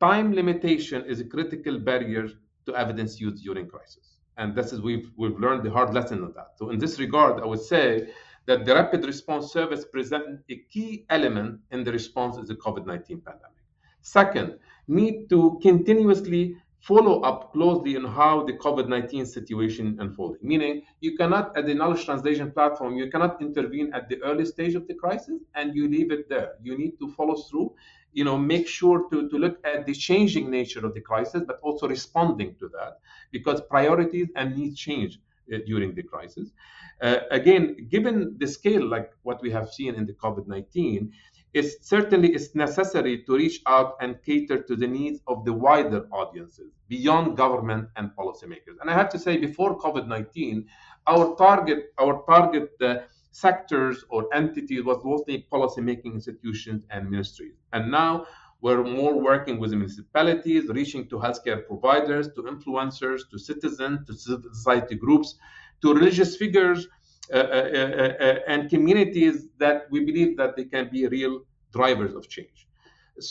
Time 0.00 0.32
limitation 0.32 1.04
is 1.06 1.20
a 1.20 1.24
critical 1.24 1.78
barrier 1.78 2.28
to 2.66 2.76
evidence 2.76 3.20
use 3.20 3.40
during 3.40 3.66
crisis. 3.68 4.18
And 4.36 4.54
this 4.54 4.72
is 4.72 4.80
we've 4.80 5.10
we've 5.16 5.38
learned 5.38 5.62
the 5.62 5.70
hard 5.70 5.94
lesson 5.94 6.22
of 6.24 6.34
that. 6.34 6.48
So 6.56 6.70
in 6.70 6.78
this 6.78 6.98
regard, 6.98 7.40
I 7.40 7.46
would 7.46 7.62
say 7.62 8.08
that 8.46 8.64
the 8.64 8.74
rapid 8.74 9.04
response 9.04 9.52
service 9.52 9.84
present 9.84 10.40
a 10.50 10.56
key 10.70 11.06
element 11.08 11.60
in 11.70 11.84
the 11.84 11.92
response 11.92 12.36
to 12.36 12.42
the 12.42 12.56
COVID-19 12.56 13.24
pandemic. 13.24 13.64
Second, 14.02 14.58
need 14.86 15.30
to 15.30 15.58
continuously 15.62 16.56
follow 16.84 17.22
up 17.22 17.50
closely 17.54 17.96
on 17.96 18.04
how 18.04 18.44
the 18.44 18.52
COVID-19 18.52 19.26
situation 19.26 19.96
unfolding. 20.00 20.40
Meaning, 20.42 20.82
you 21.00 21.16
cannot, 21.16 21.56
at 21.56 21.64
the 21.64 21.72
knowledge 21.72 22.04
translation 22.04 22.52
platform, 22.52 22.94
you 22.94 23.10
cannot 23.10 23.40
intervene 23.40 23.90
at 23.94 24.06
the 24.10 24.22
early 24.22 24.44
stage 24.44 24.74
of 24.74 24.86
the 24.86 24.94
crisis 24.94 25.40
and 25.54 25.74
you 25.74 25.88
leave 25.88 26.12
it 26.12 26.28
there. 26.28 26.52
You 26.62 26.76
need 26.76 26.98
to 26.98 27.08
follow 27.08 27.36
through, 27.36 27.72
you 28.12 28.24
know, 28.24 28.36
make 28.36 28.68
sure 28.68 29.08
to, 29.10 29.30
to 29.30 29.36
look 29.38 29.58
at 29.64 29.86
the 29.86 29.94
changing 29.94 30.50
nature 30.50 30.84
of 30.84 30.92
the 30.92 31.00
crisis, 31.00 31.42
but 31.46 31.58
also 31.62 31.88
responding 31.88 32.54
to 32.56 32.68
that 32.68 32.98
because 33.30 33.62
priorities 33.62 34.28
and 34.36 34.54
needs 34.54 34.78
change 34.78 35.20
uh, 35.52 35.58
during 35.66 35.94
the 35.94 36.02
crisis. 36.02 36.52
Uh, 37.00 37.20
again, 37.30 37.86
given 37.88 38.36
the 38.38 38.46
scale 38.46 38.86
like 38.86 39.10
what 39.22 39.40
we 39.42 39.50
have 39.50 39.70
seen 39.70 39.94
in 39.94 40.04
the 40.04 40.12
COVID-19, 40.12 41.10
it 41.54 41.84
certainly 41.84 42.34
is 42.34 42.54
necessary 42.54 43.22
to 43.24 43.36
reach 43.36 43.62
out 43.66 43.96
and 44.00 44.20
cater 44.24 44.60
to 44.60 44.74
the 44.74 44.86
needs 44.86 45.20
of 45.28 45.44
the 45.44 45.52
wider 45.52 46.06
audiences 46.10 46.72
beyond 46.88 47.36
government 47.36 47.88
and 47.96 48.10
policymakers. 48.18 48.76
And 48.80 48.90
I 48.90 48.94
have 48.94 49.08
to 49.10 49.18
say, 49.18 49.36
before 49.36 49.78
COVID-19, 49.78 50.66
our 51.06 51.36
target, 51.36 51.92
our 51.98 52.24
target 52.28 52.70
uh, 52.82 52.96
sectors 53.30 54.04
or 54.10 54.28
entities 54.34 54.82
was 54.84 55.00
mostly 55.04 55.46
policymaking 55.52 56.14
institutions 56.14 56.84
and 56.90 57.08
ministries. 57.08 57.54
And 57.72 57.90
now 57.90 58.26
we're 58.60 58.82
more 58.82 59.14
working 59.14 59.60
with 59.60 59.72
municipalities, 59.72 60.68
reaching 60.68 61.06
to 61.08 61.16
healthcare 61.18 61.66
providers, 61.66 62.28
to 62.34 62.42
influencers, 62.42 63.20
to 63.30 63.38
citizens, 63.38 64.06
to 64.06 64.14
civil 64.14 64.50
society 64.52 64.96
groups, 64.96 65.36
to 65.82 65.94
religious 65.94 66.36
figures, 66.36 66.88
Uh, 67.32 67.36
uh, 67.36 68.12
uh, 68.20 68.38
and 68.48 68.68
communities 68.68 69.48
that 69.56 69.86
we 69.90 70.04
believe 70.04 70.36
that 70.36 70.54
they 70.56 70.64
can 70.64 70.90
be 70.90 71.06
real 71.06 71.40
drivers 71.72 72.14
of 72.14 72.28
change. 72.28 72.68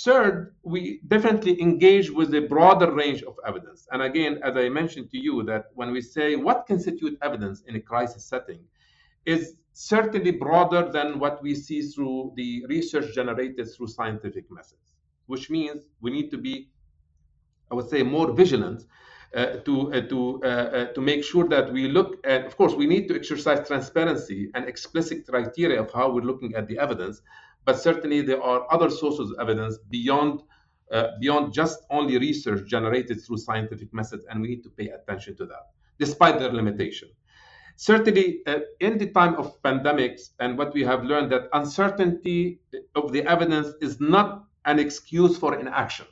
Third, 0.04 0.56
we 0.64 1.00
definitely 1.08 1.62
engage 1.62 2.10
with 2.10 2.34
a 2.34 2.42
broader 2.42 2.92
range 2.92 3.22
of 3.22 3.36
evidence. 3.46 3.88
And 3.92 4.02
again, 4.02 4.40
as 4.44 4.58
I 4.58 4.68
mentioned 4.70 5.12
to 5.12 5.20
you, 5.20 5.44
that 5.44 5.66
when 5.76 5.92
we 5.92 6.02
say 6.02 6.36
what 6.36 6.66
constitutes 6.66 7.18
evidence 7.22 7.62
in 7.68 7.76
a 7.76 7.80
crisis 7.80 8.26
setting, 8.26 8.62
is 9.28 9.58
certainly 9.74 10.32
broader 10.32 10.92
than 10.92 11.20
what 11.20 11.44
we 11.44 11.54
see 11.54 11.84
through 11.84 12.34
the 12.36 12.66
research 12.68 13.14
generated 13.14 13.68
through 13.76 13.88
scientific 13.88 14.50
methods, 14.50 14.96
which 15.28 15.52
means 15.52 15.84
we 16.02 16.10
need 16.10 16.32
to 16.32 16.38
be, 16.38 16.70
I 17.70 17.76
would 17.76 17.90
say, 17.90 18.02
more 18.02 18.32
vigilant 18.32 18.82
uh, 18.82 18.86
to 19.34 19.94
uh, 19.94 20.02
to 20.02 20.44
uh, 20.44 20.86
to 20.94 21.02
make 21.02 21.24
sure 21.24 21.48
that 21.48 21.72
we 21.74 21.88
look 21.88 22.26
at. 22.26 22.46
Of 22.46 22.56
course, 22.56 22.74
we 22.74 22.86
need 22.86 23.08
to 23.08 23.16
exercise 23.16 23.68
transparency 23.68 24.52
and 24.54 24.68
explicit 24.68 25.28
criteria 25.28 25.82
of 25.82 25.92
how 25.92 26.12
we're 26.12 26.22
looking 26.22 26.54
at 26.56 26.68
the 26.68 26.78
evidence. 26.78 27.22
But 27.66 27.80
certainly, 27.80 28.22
there 28.22 28.42
are 28.42 28.68
other 28.72 28.90
sources 28.90 29.32
of 29.32 29.40
evidence 29.40 29.78
beyond 29.90 30.44
beyond 31.20 31.52
just 31.54 31.80
only 31.90 32.20
research 32.20 32.68
generated 32.68 33.20
through 33.26 33.38
scientific 33.38 33.92
methods, 33.94 34.26
and 34.30 34.42
we 34.42 34.48
need 34.50 34.64
to 34.64 34.70
pay 34.70 34.90
attention 34.90 35.36
to 35.38 35.46
that, 35.48 35.72
despite 35.98 36.38
their 36.40 36.52
limitation 36.52 37.10
certainly 37.76 38.42
uh, 38.46 38.60
in 38.80 38.98
the 38.98 39.08
time 39.08 39.36
of 39.36 39.62
pandemics 39.64 40.30
and 40.40 40.58
what 40.58 40.74
we 40.74 40.84
have 40.84 41.04
learned 41.04 41.32
that 41.32 41.50
uncertainty 41.54 42.60
of 42.96 43.12
the 43.12 43.24
evidence 43.24 43.70
is 43.82 44.00
not 44.00 44.46
an 44.66 44.80
excuse 44.80 45.38
for 45.38 45.60
inaction 45.60 46.06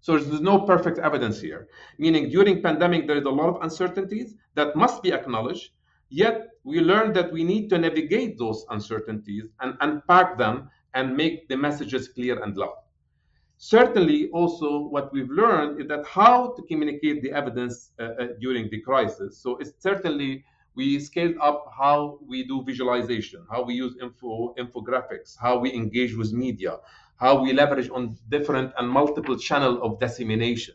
so 0.00 0.18
there's 0.18 0.40
no 0.40 0.60
perfect 0.60 0.98
evidence 0.98 1.40
here, 1.40 1.68
meaning 1.98 2.28
during 2.30 2.62
pandemic 2.62 3.06
there 3.06 3.16
is 3.16 3.24
a 3.24 3.30
lot 3.30 3.48
of 3.48 3.62
uncertainties 3.62 4.34
that 4.54 4.76
must 4.76 5.02
be 5.02 5.12
acknowledged. 5.12 5.70
Yet 6.08 6.48
we 6.64 6.80
learned 6.80 7.14
that 7.16 7.32
we 7.32 7.44
need 7.44 7.68
to 7.70 7.78
navigate 7.78 8.38
those 8.38 8.64
uncertainties 8.70 9.48
and 9.60 9.76
unpack 9.80 10.38
them 10.38 10.70
and 10.94 11.16
make 11.16 11.48
the 11.48 11.56
messages 11.56 12.08
clear 12.08 12.42
and 12.42 12.56
loud. 12.56 12.76
Certainly, 13.58 14.30
also 14.30 14.86
what 14.86 15.12
we've 15.12 15.30
learned 15.30 15.80
is 15.80 15.88
that 15.88 16.06
how 16.06 16.52
to 16.52 16.62
communicate 16.62 17.22
the 17.22 17.32
evidence 17.32 17.90
uh, 17.98 18.02
uh, 18.02 18.26
during 18.40 18.70
the 18.70 18.80
crisis. 18.80 19.38
So 19.38 19.56
it's 19.56 19.72
certainly 19.80 20.44
we 20.76 21.00
scaled 21.00 21.34
up 21.42 21.72
how 21.76 22.20
we 22.24 22.46
do 22.46 22.62
visualization, 22.62 23.44
how 23.50 23.64
we 23.64 23.74
use 23.74 23.96
info 24.00 24.54
infographics, 24.56 25.36
how 25.36 25.58
we 25.58 25.74
engage 25.74 26.14
with 26.16 26.32
media, 26.32 26.78
how 27.18 27.40
we 27.40 27.52
leverage 27.52 27.90
on 27.90 28.16
different 28.28 28.72
and 28.78 28.88
multiple 28.88 29.36
channel 29.36 29.82
of 29.82 29.98
dissemination, 30.00 30.74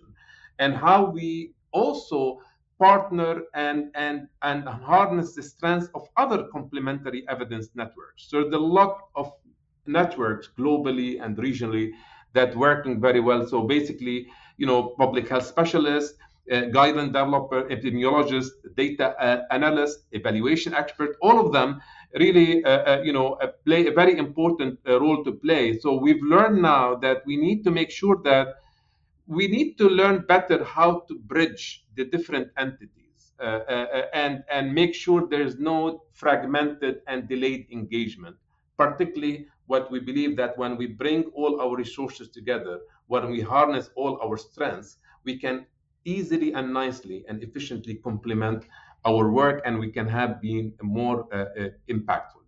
and 0.60 0.76
how 0.76 1.06
we 1.06 1.52
also 1.72 2.40
partner 2.80 3.42
and, 3.54 3.92
and, 3.96 4.28
and 4.42 4.68
harness 4.68 5.34
the 5.36 5.44
strengths 5.44 5.90
of 5.96 6.08
other 6.18 6.48
complementary 6.52 7.26
evidence 7.30 7.70
networks. 7.76 8.30
So 8.30 8.42
there's 8.42 8.54
a 8.54 8.58
lot 8.58 8.98
of 9.16 9.32
networks 9.86 10.50
globally 10.58 11.24
and 11.24 11.38
regionally 11.38 11.92
that 12.34 12.56
working 12.56 13.00
very 13.00 13.20
well. 13.20 13.48
So 13.48 13.62
basically, 13.62 14.28
you 14.58 14.66
know, 14.66 14.96
public 14.98 15.30
health 15.30 15.46
specialists, 15.46 16.18
guideline 16.52 17.08
developer, 17.08 17.64
epidemiologist, 17.70 18.52
data 18.76 19.16
uh, 19.20 19.44
analyst, 19.52 20.06
evaluation 20.12 20.74
expert, 20.74 21.16
all 21.22 21.40
of 21.46 21.54
them 21.54 21.82
really, 22.20 22.64
uh, 22.64 22.70
uh, 22.70 23.02
you 23.04 23.14
know, 23.14 23.34
uh, 23.34 23.48
play 23.66 23.88
a 23.88 23.92
very 23.92 24.18
important 24.18 24.80
role 24.86 25.24
to 25.24 25.32
play. 25.32 25.78
So 25.80 25.96
we've 25.96 26.22
learned 26.22 26.62
now 26.62 26.96
that 26.96 27.26
we 27.26 27.38
need 27.38 27.64
to 27.64 27.72
make 27.72 27.92
sure 27.92 28.20
that 28.24 28.56
we 29.26 29.48
need 29.48 29.78
to 29.78 29.88
learn 29.88 30.26
better 30.28 30.64
how 30.64 31.00
to 31.08 31.18
bridge 31.18 31.86
the 31.96 32.06
different 32.06 32.50
entities 32.58 33.32
and 33.40 34.44
and 34.50 34.74
make 34.74 34.94
sure 34.94 35.28
there 35.28 35.42
is 35.42 35.58
no 35.60 36.04
fragmented 36.12 37.02
and 37.08 37.28
delayed 37.28 37.68
engagement. 37.72 38.36
Particularly, 38.78 39.48
what 39.68 39.90
we 39.92 40.00
believe 40.00 40.36
that 40.38 40.58
when 40.58 40.76
we 40.78 40.88
bring 40.88 41.26
all 41.34 41.62
our 41.62 41.76
resources 41.76 42.30
together, 42.30 42.80
when 43.08 43.30
we 43.30 43.40
harness 43.40 43.90
all 43.96 44.20
our 44.22 44.38
strengths, 44.38 44.98
we 45.24 45.38
can 45.38 45.66
easily 46.06 46.54
and 46.54 46.74
nicely 46.74 47.26
and 47.28 47.44
efficiently 47.44 47.96
complement 47.96 48.66
our 49.06 49.32
work 49.32 49.62
and 49.66 49.80
we 49.80 49.92
can 49.92 50.08
have 50.08 50.42
been 50.42 50.74
more 50.82 51.28
uh, 51.34 51.46
uh, 51.60 51.70
impactful. 51.90 52.44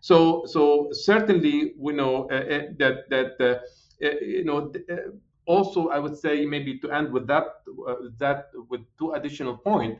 So, 0.00 0.44
so 0.46 0.88
certainly 0.92 1.74
we 1.78 1.94
know 1.94 2.28
uh, 2.30 2.34
uh 2.34 2.62
that 2.78 3.08
that 3.08 3.32
uh, 3.40 4.06
uh, 4.06 4.10
you 4.20 4.44
know 4.44 4.70
also 5.46 5.88
I 5.88 5.98
would 5.98 6.18
say 6.18 6.44
maybe 6.44 6.78
to 6.80 6.90
end 6.90 7.10
with 7.10 7.26
that 7.28 7.46
that 8.18 8.50
with 8.68 8.82
two 8.98 9.12
additional 9.12 9.56
point. 9.56 9.98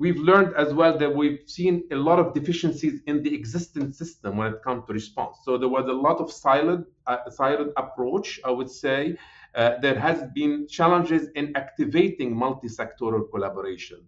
We've 0.00 0.18
learned 0.18 0.54
as 0.54 0.72
well 0.72 0.96
that 0.96 1.12
we've 1.12 1.40
seen 1.46 1.82
a 1.90 1.96
lot 1.96 2.20
of 2.20 2.32
deficiencies 2.32 3.00
in 3.06 3.20
the 3.24 3.34
existing 3.34 3.90
system 3.90 4.36
when 4.36 4.52
it 4.52 4.62
comes 4.62 4.86
to 4.86 4.92
response. 4.92 5.38
So 5.44 5.58
there 5.58 5.68
was 5.68 5.88
a 5.88 5.92
lot 5.92 6.18
of 6.18 6.30
silent, 6.30 6.86
silent 7.30 7.72
approach, 7.76 8.38
I 8.44 8.52
would 8.52 8.70
say. 8.70 9.16
There 9.54 9.98
has 9.98 10.22
been 10.34 10.66
challenges 10.68 11.28
in 11.34 11.56
activating 11.56 12.36
multi-sectoral 12.36 13.30
collaboration 13.30 14.00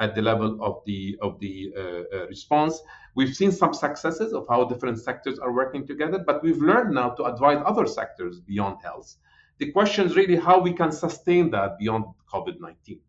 at 0.00 0.14
the 0.14 0.22
level 0.22 0.58
of 0.62 0.80
the 0.86 1.16
of 1.20 1.38
the 1.40 1.72
uh, 1.76 1.80
uh, 1.80 2.26
response. 2.28 2.80
We've 3.14 3.34
seen 3.34 3.50
some 3.50 3.74
successes 3.74 4.32
of 4.32 4.46
how 4.48 4.64
different 4.64 4.98
sectors 5.00 5.38
are 5.38 5.52
working 5.52 5.86
together, 5.86 6.22
but 6.24 6.42
we've 6.42 6.62
learned 6.62 6.94
now 6.94 7.10
to 7.10 7.24
advise 7.24 7.60
other 7.64 7.86
sectors 7.86 8.40
beyond 8.40 8.78
health. 8.82 9.16
The 9.58 9.72
question 9.72 10.06
is 10.06 10.14
really 10.14 10.36
how 10.36 10.60
we 10.60 10.72
can 10.72 10.92
sustain 10.92 11.50
that 11.50 11.78
beyond 11.78 12.04
COVID-19. 12.32 13.00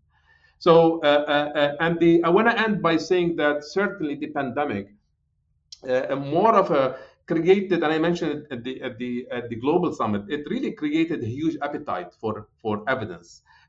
So, 0.58 0.99
uh, 1.04 1.06
uh, 1.06 1.60
uh, 1.60 1.75
and 1.80 1.99
the 1.99 2.23
I 2.23 2.30
want 2.30 2.49
to 2.49 2.60
end 2.60 2.82
by 2.82 2.97
saying 2.97 3.36
that 3.36 3.63
certainly 3.63 4.15
the 4.15 4.28
pandemic, 4.28 4.88
uh, 5.88 6.15
more 6.15 6.56
of 6.56 6.71
a 6.71 6.97
created, 7.32 7.84
and 7.84 7.92
I 7.94 8.00
mentioned 8.08 8.32
it 8.38 8.44
at 8.56 8.63
the 8.65 8.74
at 8.88 8.94
the 9.02 9.12
at 9.38 9.46
the 9.52 9.58
global 9.65 9.92
summit, 10.00 10.24
it 10.36 10.44
really 10.54 10.72
created 10.82 11.20
a 11.24 11.30
huge 11.38 11.56
appetite 11.68 12.12
for 12.22 12.34
for 12.62 12.76
evidence 12.96 13.28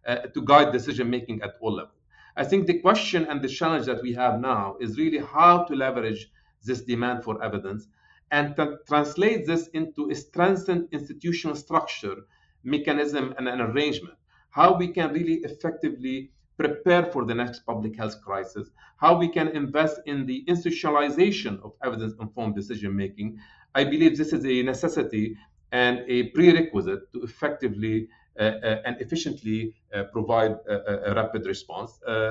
uh, 0.08 0.16
to 0.34 0.40
guide 0.50 0.72
decision 0.78 1.06
making 1.16 1.42
at 1.46 1.52
all 1.60 1.74
levels. 1.80 2.00
I 2.42 2.44
think 2.50 2.66
the 2.66 2.78
question 2.86 3.26
and 3.30 3.38
the 3.42 3.52
challenge 3.58 3.86
that 3.90 4.02
we 4.06 4.12
have 4.14 4.40
now 4.40 4.76
is 4.84 4.98
really 5.02 5.22
how 5.36 5.64
to 5.64 5.74
leverage 5.84 6.22
this 6.68 6.80
demand 6.92 7.18
for 7.24 7.34
evidence 7.48 7.82
and 8.30 8.56
to 8.56 8.78
translate 8.90 9.46
this 9.46 9.68
into 9.80 10.10
a 10.10 10.14
strengthened 10.14 10.88
institutional 10.92 11.56
structure, 11.56 12.16
mechanism, 12.62 13.34
and 13.36 13.46
an 13.48 13.60
arrangement. 13.60 14.16
How 14.50 14.68
we 14.76 14.88
can 14.88 15.12
really 15.12 15.38
effectively 15.50 16.30
prepare 16.62 17.04
for 17.12 17.22
the 17.24 17.34
next 17.42 17.58
public 17.70 17.96
health 17.96 18.16
crisis, 18.26 18.66
how 18.98 19.12
we 19.22 19.28
can 19.36 19.48
invest 19.62 19.96
in 20.06 20.26
the 20.26 20.38
institutionalization 20.52 21.54
of 21.64 21.70
evidence 21.86 22.14
informed 22.20 22.54
decision 22.54 22.94
making. 23.04 23.38
I 23.74 23.84
believe 23.84 24.12
this 24.16 24.32
is 24.38 24.44
a 24.44 24.62
necessity 24.62 25.36
and 25.72 25.96
a 26.06 26.18
prerequisite 26.34 27.02
to 27.12 27.22
effectively 27.22 28.08
uh, 28.38 28.42
uh, 28.42 28.82
and 28.86 28.94
efficiently 29.00 29.74
uh, 29.94 30.04
provide 30.04 30.52
a, 30.68 31.10
a, 31.10 31.14
rapid 31.14 31.44
response. 31.46 31.90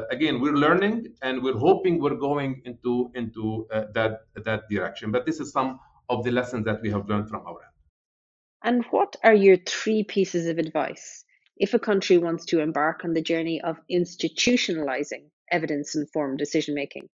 again, 0.10 0.39
we're 0.42 0.60
learning 0.65 0.96
and 1.22 1.44
we're 1.44 1.62
hoping 1.68 2.00
we're 2.04 2.22
going 2.32 2.62
into 2.65 3.12
into 3.15 3.68
that 3.98 4.13
that 4.48 4.62
direction. 4.70 5.12
But 5.15 5.26
this 5.26 5.39
is 5.44 5.52
some 5.52 5.80
of 6.13 6.24
the 6.26 6.32
lessons 6.39 6.63
that 6.65 6.82
we 6.82 6.89
have 6.96 7.08
learned 7.10 7.28
from 7.30 7.42
our 7.50 7.60
end. 7.68 7.76
And 8.68 8.86
what 8.92 9.12
are 9.24 9.38
your 9.46 9.58
three 9.58 10.04
pieces 10.04 10.48
of 10.48 10.58
advice 10.58 11.26
if 11.60 11.74
a 11.74 11.80
country 11.80 12.17
wants 12.17 12.45
to 12.45 12.62
embark 12.62 13.04
on 13.04 13.13
the 13.13 13.22
journey 13.22 13.62
of 13.62 13.78
institutionalizing 13.91 15.26
evidence 15.52 15.95
informed 15.95 16.38
decision 16.38 16.74
making? 16.74 17.10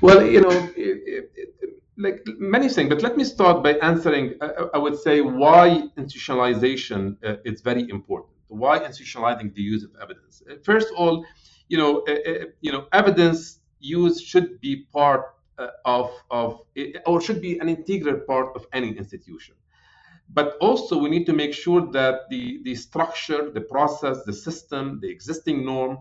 Well, 0.00 0.24
you 0.24 0.40
know, 0.40 0.50
it, 0.76 1.30
it, 1.36 1.54
like 1.96 2.22
many 2.26 2.68
things, 2.68 2.88
but 2.88 3.02
let 3.02 3.16
me 3.16 3.24
start 3.24 3.62
by 3.62 3.74
answering. 3.74 4.34
Uh, 4.40 4.68
I 4.74 4.78
would 4.78 4.98
say 4.98 5.20
why 5.20 5.88
institutionalization 5.96 7.16
uh, 7.24 7.36
is 7.44 7.60
very 7.60 7.88
important. 7.88 8.32
Why 8.48 8.78
institutionalizing 8.80 9.54
the 9.54 9.62
use 9.62 9.84
of 9.84 9.90
evidence? 10.02 10.42
Uh, 10.48 10.54
first 10.64 10.90
of 10.90 10.96
all, 10.96 11.24
you 11.68 11.78
know, 11.78 12.02
uh, 12.08 12.12
uh, 12.12 12.44
you 12.60 12.72
know, 12.72 12.86
evidence 12.92 13.60
use 13.78 14.20
should 14.20 14.60
be 14.60 14.86
part 14.92 15.34
uh, 15.58 15.68
of 15.84 16.10
of 16.30 16.60
or 17.06 17.20
should 17.20 17.40
be 17.40 17.58
an 17.58 17.68
integral 17.68 18.20
part 18.20 18.56
of 18.56 18.66
any 18.72 18.90
institution. 18.96 19.54
But 20.32 20.56
also, 20.60 20.98
we 20.98 21.10
need 21.10 21.26
to 21.26 21.32
make 21.32 21.54
sure 21.54 21.82
that 21.92 22.28
the 22.30 22.60
the 22.64 22.74
structure, 22.74 23.50
the 23.50 23.60
process, 23.60 24.24
the 24.24 24.32
system, 24.32 24.98
the 25.00 25.08
existing 25.08 25.64
norm 25.64 25.98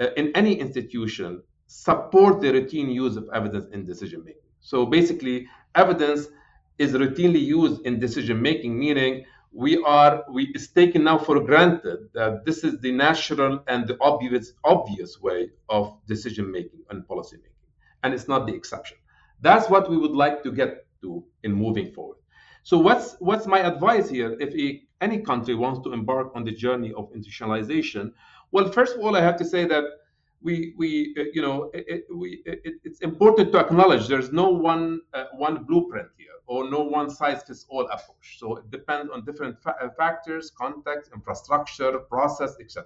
uh, 0.00 0.08
in 0.16 0.32
any 0.34 0.54
institution 0.54 1.42
support 1.66 2.40
the 2.40 2.52
routine 2.52 2.90
use 2.90 3.16
of 3.16 3.28
evidence 3.34 3.66
in 3.72 3.84
decision 3.84 4.22
making. 4.24 4.42
So 4.60 4.86
basically, 4.86 5.48
evidence 5.74 6.28
is 6.78 6.92
routinely 6.92 7.40
used 7.40 7.84
in 7.86 7.98
decision 7.98 8.40
making, 8.40 8.78
meaning 8.78 9.24
we 9.52 9.82
are 9.84 10.24
we 10.30 10.50
it's 10.54 10.68
taken 10.68 11.04
now 11.04 11.18
for 11.18 11.40
granted 11.40 12.08
that 12.12 12.44
this 12.44 12.62
is 12.62 12.78
the 12.80 12.92
natural 12.92 13.62
and 13.66 13.86
the 13.88 13.96
obvious 14.00 14.52
obvious 14.64 15.20
way 15.20 15.50
of 15.68 15.96
decision 16.06 16.50
making 16.50 16.80
and 16.90 17.06
policy 17.08 17.36
making, 17.36 17.52
and 18.02 18.14
it's 18.14 18.28
not 18.28 18.46
the 18.46 18.54
exception. 18.54 18.98
That's 19.40 19.68
what 19.68 19.90
we 19.90 19.96
would 19.96 20.12
like 20.12 20.42
to 20.44 20.52
get 20.52 20.86
to 21.02 21.24
in 21.42 21.52
moving 21.52 21.92
forward. 21.92 22.18
So 22.66 22.76
what's 22.78 23.14
what's 23.20 23.46
my 23.46 23.60
advice 23.60 24.08
here? 24.10 24.36
If 24.40 24.52
a, 24.56 24.82
any 25.00 25.18
country 25.20 25.54
wants 25.54 25.78
to 25.84 25.92
embark 25.92 26.32
on 26.34 26.42
the 26.42 26.50
journey 26.50 26.92
of 26.94 27.12
institutionalization, 27.12 28.12
well, 28.50 28.72
first 28.72 28.96
of 28.96 29.02
all, 29.02 29.14
I 29.14 29.20
have 29.20 29.36
to 29.36 29.44
say 29.44 29.66
that 29.66 29.84
we 30.42 30.74
we 30.76 31.14
uh, 31.16 31.26
you 31.32 31.42
know 31.42 31.70
it, 31.72 32.06
we 32.12 32.42
it, 32.44 32.74
it's 32.82 33.00
important 33.02 33.52
to 33.52 33.58
acknowledge 33.60 34.08
there's 34.08 34.32
no 34.32 34.48
one 34.48 35.00
uh, 35.14 35.26
one 35.36 35.62
blueprint 35.62 36.08
here 36.18 36.38
or 36.48 36.68
no 36.68 36.82
one 36.82 37.08
size 37.08 37.44
fits 37.44 37.66
all 37.68 37.84
approach. 37.86 38.26
So 38.40 38.56
it 38.56 38.68
depends 38.72 39.12
on 39.12 39.24
different 39.24 39.62
fa- 39.62 39.76
uh, 39.80 39.90
factors 39.90 40.50
context 40.50 41.12
infrastructure 41.14 41.92
process 42.14 42.56
etc 42.60 42.82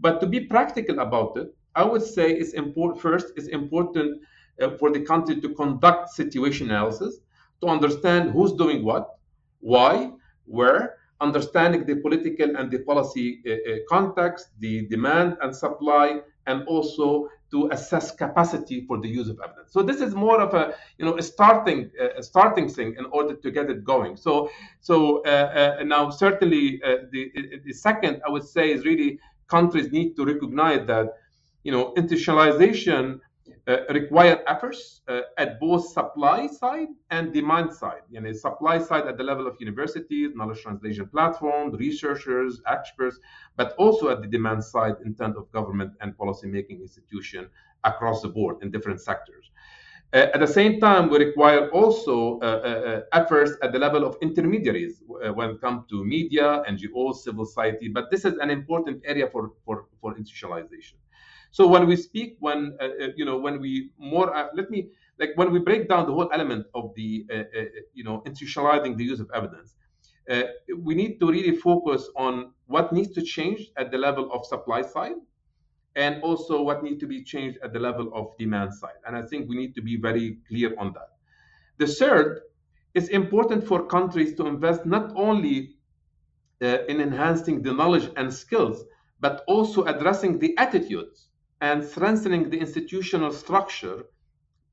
but 0.00 0.20
to 0.20 0.26
be 0.26 0.40
practical 0.40 0.98
about 0.98 1.36
it 1.36 1.54
i 1.74 1.84
would 1.84 2.02
say 2.02 2.30
it's 2.32 2.54
important 2.54 3.00
first 3.00 3.26
it's 3.36 3.48
important 3.48 4.20
uh, 4.60 4.70
for 4.78 4.90
the 4.90 5.00
country 5.00 5.40
to 5.40 5.48
conduct 5.54 6.08
situation 6.10 6.70
analysis 6.70 7.20
to 7.62 7.68
understand 7.68 8.30
who's 8.30 8.52
doing 8.52 8.84
what 8.84 9.16
why 9.60 10.10
where 10.46 10.96
understanding 11.20 11.86
the 11.86 11.96
political 11.96 12.56
and 12.56 12.70
the 12.70 12.80
policy 12.80 13.40
uh, 13.46 13.52
uh, 13.52 13.76
context 13.88 14.48
the 14.58 14.86
demand 14.88 15.36
and 15.42 15.54
supply 15.54 16.20
and 16.46 16.66
also 16.66 17.28
to 17.52 17.68
assess 17.70 18.10
capacity 18.10 18.84
for 18.86 18.98
the 18.98 19.08
use 19.08 19.28
of 19.28 19.38
evidence. 19.44 19.72
So 19.72 19.82
this 19.82 20.00
is 20.00 20.14
more 20.14 20.40
of 20.40 20.54
a 20.54 20.74
you 20.98 21.04
know 21.06 21.16
a 21.18 21.22
starting 21.22 21.90
uh, 22.00 22.20
a 22.20 22.22
starting 22.22 22.68
thing 22.68 22.96
in 22.98 23.04
order 23.18 23.34
to 23.34 23.50
get 23.50 23.70
it 23.70 23.84
going. 23.84 24.16
So 24.16 24.50
so 24.80 25.22
uh, 25.24 25.76
uh, 25.80 25.84
now 25.84 26.10
certainly 26.10 26.80
uh, 26.84 26.96
the 27.12 27.22
the 27.64 27.72
second 27.72 28.22
I 28.26 28.30
would 28.30 28.46
say 28.56 28.72
is 28.72 28.84
really 28.84 29.18
countries 29.48 29.92
need 29.92 30.16
to 30.16 30.24
recognize 30.24 30.86
that 30.86 31.06
you 31.62 31.72
know 31.72 31.92
institutionalization 31.96 33.20
require 33.90 34.42
efforts 34.46 35.00
uh, 35.08 35.20
at 35.38 35.60
both 35.60 35.86
supply 35.88 36.46
side 36.46 36.88
and 37.10 37.32
demand 37.32 37.72
side. 37.72 38.02
You 38.10 38.20
know, 38.20 38.32
supply 38.32 38.78
side 38.78 39.06
at 39.06 39.16
the 39.16 39.24
level 39.24 39.46
of 39.46 39.56
universities, 39.60 40.30
knowledge 40.34 40.62
translation 40.62 41.08
platforms, 41.08 41.78
researchers, 41.78 42.60
experts, 42.66 43.18
but 43.56 43.74
also 43.78 44.08
at 44.10 44.20
the 44.20 44.28
demand 44.28 44.64
side 44.64 44.96
in 45.04 45.14
terms 45.14 45.36
of 45.36 45.50
government 45.52 45.92
and 46.00 46.16
policy 46.16 46.46
making 46.46 46.80
institution 46.80 47.48
across 47.84 48.22
the 48.22 48.28
board 48.28 48.56
in 48.62 48.70
different 48.70 49.00
sectors. 49.00 49.50
Uh, 50.14 50.26
at 50.34 50.40
the 50.40 50.46
same 50.46 50.78
time, 50.78 51.08
we 51.08 51.16
require 51.18 51.70
also 51.70 52.38
uh, 52.40 52.44
uh, 52.44 53.00
efforts 53.14 53.52
at 53.62 53.72
the 53.72 53.78
level 53.78 54.04
of 54.04 54.14
intermediaries 54.20 55.02
uh, 55.24 55.32
when 55.32 55.50
it 55.50 55.60
comes 55.60 55.84
to 55.88 56.04
media, 56.04 56.62
NGOs, 56.68 57.16
civil 57.16 57.46
society. 57.46 57.88
But 57.88 58.10
this 58.10 58.26
is 58.26 58.34
an 58.36 58.50
important 58.50 59.02
area 59.06 59.26
for, 59.26 59.52
for, 59.64 59.86
for 60.02 60.14
institutionalization. 60.14 60.96
So 61.52 61.68
when 61.68 61.86
we 61.86 61.96
speak, 61.96 62.36
when 62.40 62.76
uh, 62.80 62.84
uh, 62.84 63.08
you 63.14 63.26
know, 63.26 63.36
when 63.36 63.60
we 63.60 63.90
more, 63.98 64.34
uh, 64.34 64.48
let 64.54 64.70
me 64.70 64.88
like 65.20 65.32
when 65.36 65.52
we 65.52 65.58
break 65.58 65.86
down 65.86 66.06
the 66.06 66.12
whole 66.12 66.30
element 66.32 66.66
of 66.74 66.94
the 66.96 67.26
uh, 67.30 67.36
uh 67.36 67.64
you 67.92 68.04
know 68.04 68.22
institutionalizing 68.26 68.96
the 68.96 69.04
use 69.04 69.20
of 69.20 69.30
evidence, 69.34 69.76
uh, 70.30 70.44
we 70.78 70.94
need 70.94 71.20
to 71.20 71.30
really 71.30 71.54
focus 71.54 72.08
on 72.16 72.52
what 72.66 72.90
needs 72.90 73.12
to 73.12 73.22
change 73.22 73.70
at 73.76 73.90
the 73.90 73.98
level 73.98 74.32
of 74.32 74.46
supply 74.46 74.80
side, 74.80 75.20
and 75.94 76.22
also 76.22 76.62
what 76.62 76.82
needs 76.82 76.98
to 77.00 77.06
be 77.06 77.22
changed 77.22 77.58
at 77.62 77.74
the 77.74 77.78
level 77.78 78.10
of 78.14 78.34
demand 78.38 78.72
side. 78.72 79.00
And 79.06 79.14
I 79.14 79.20
think 79.20 79.46
we 79.46 79.56
need 79.56 79.74
to 79.74 79.82
be 79.82 79.96
very 79.98 80.38
clear 80.48 80.74
on 80.78 80.94
that. 80.94 81.10
The 81.76 81.86
third, 81.86 82.40
it's 82.94 83.08
important 83.08 83.66
for 83.66 83.86
countries 83.86 84.34
to 84.36 84.46
invest 84.46 84.86
not 84.86 85.12
only 85.16 85.76
in 86.60 87.00
enhancing 87.00 87.60
the 87.60 87.74
knowledge 87.74 88.08
and 88.16 88.32
skills, 88.32 88.84
but 89.20 89.44
also 89.48 89.84
addressing 89.84 90.38
the 90.38 90.56
attitudes 90.56 91.28
and 91.62 91.82
strengthening 91.84 92.50
the 92.50 92.58
institutional 92.58 93.32
structure 93.32 94.04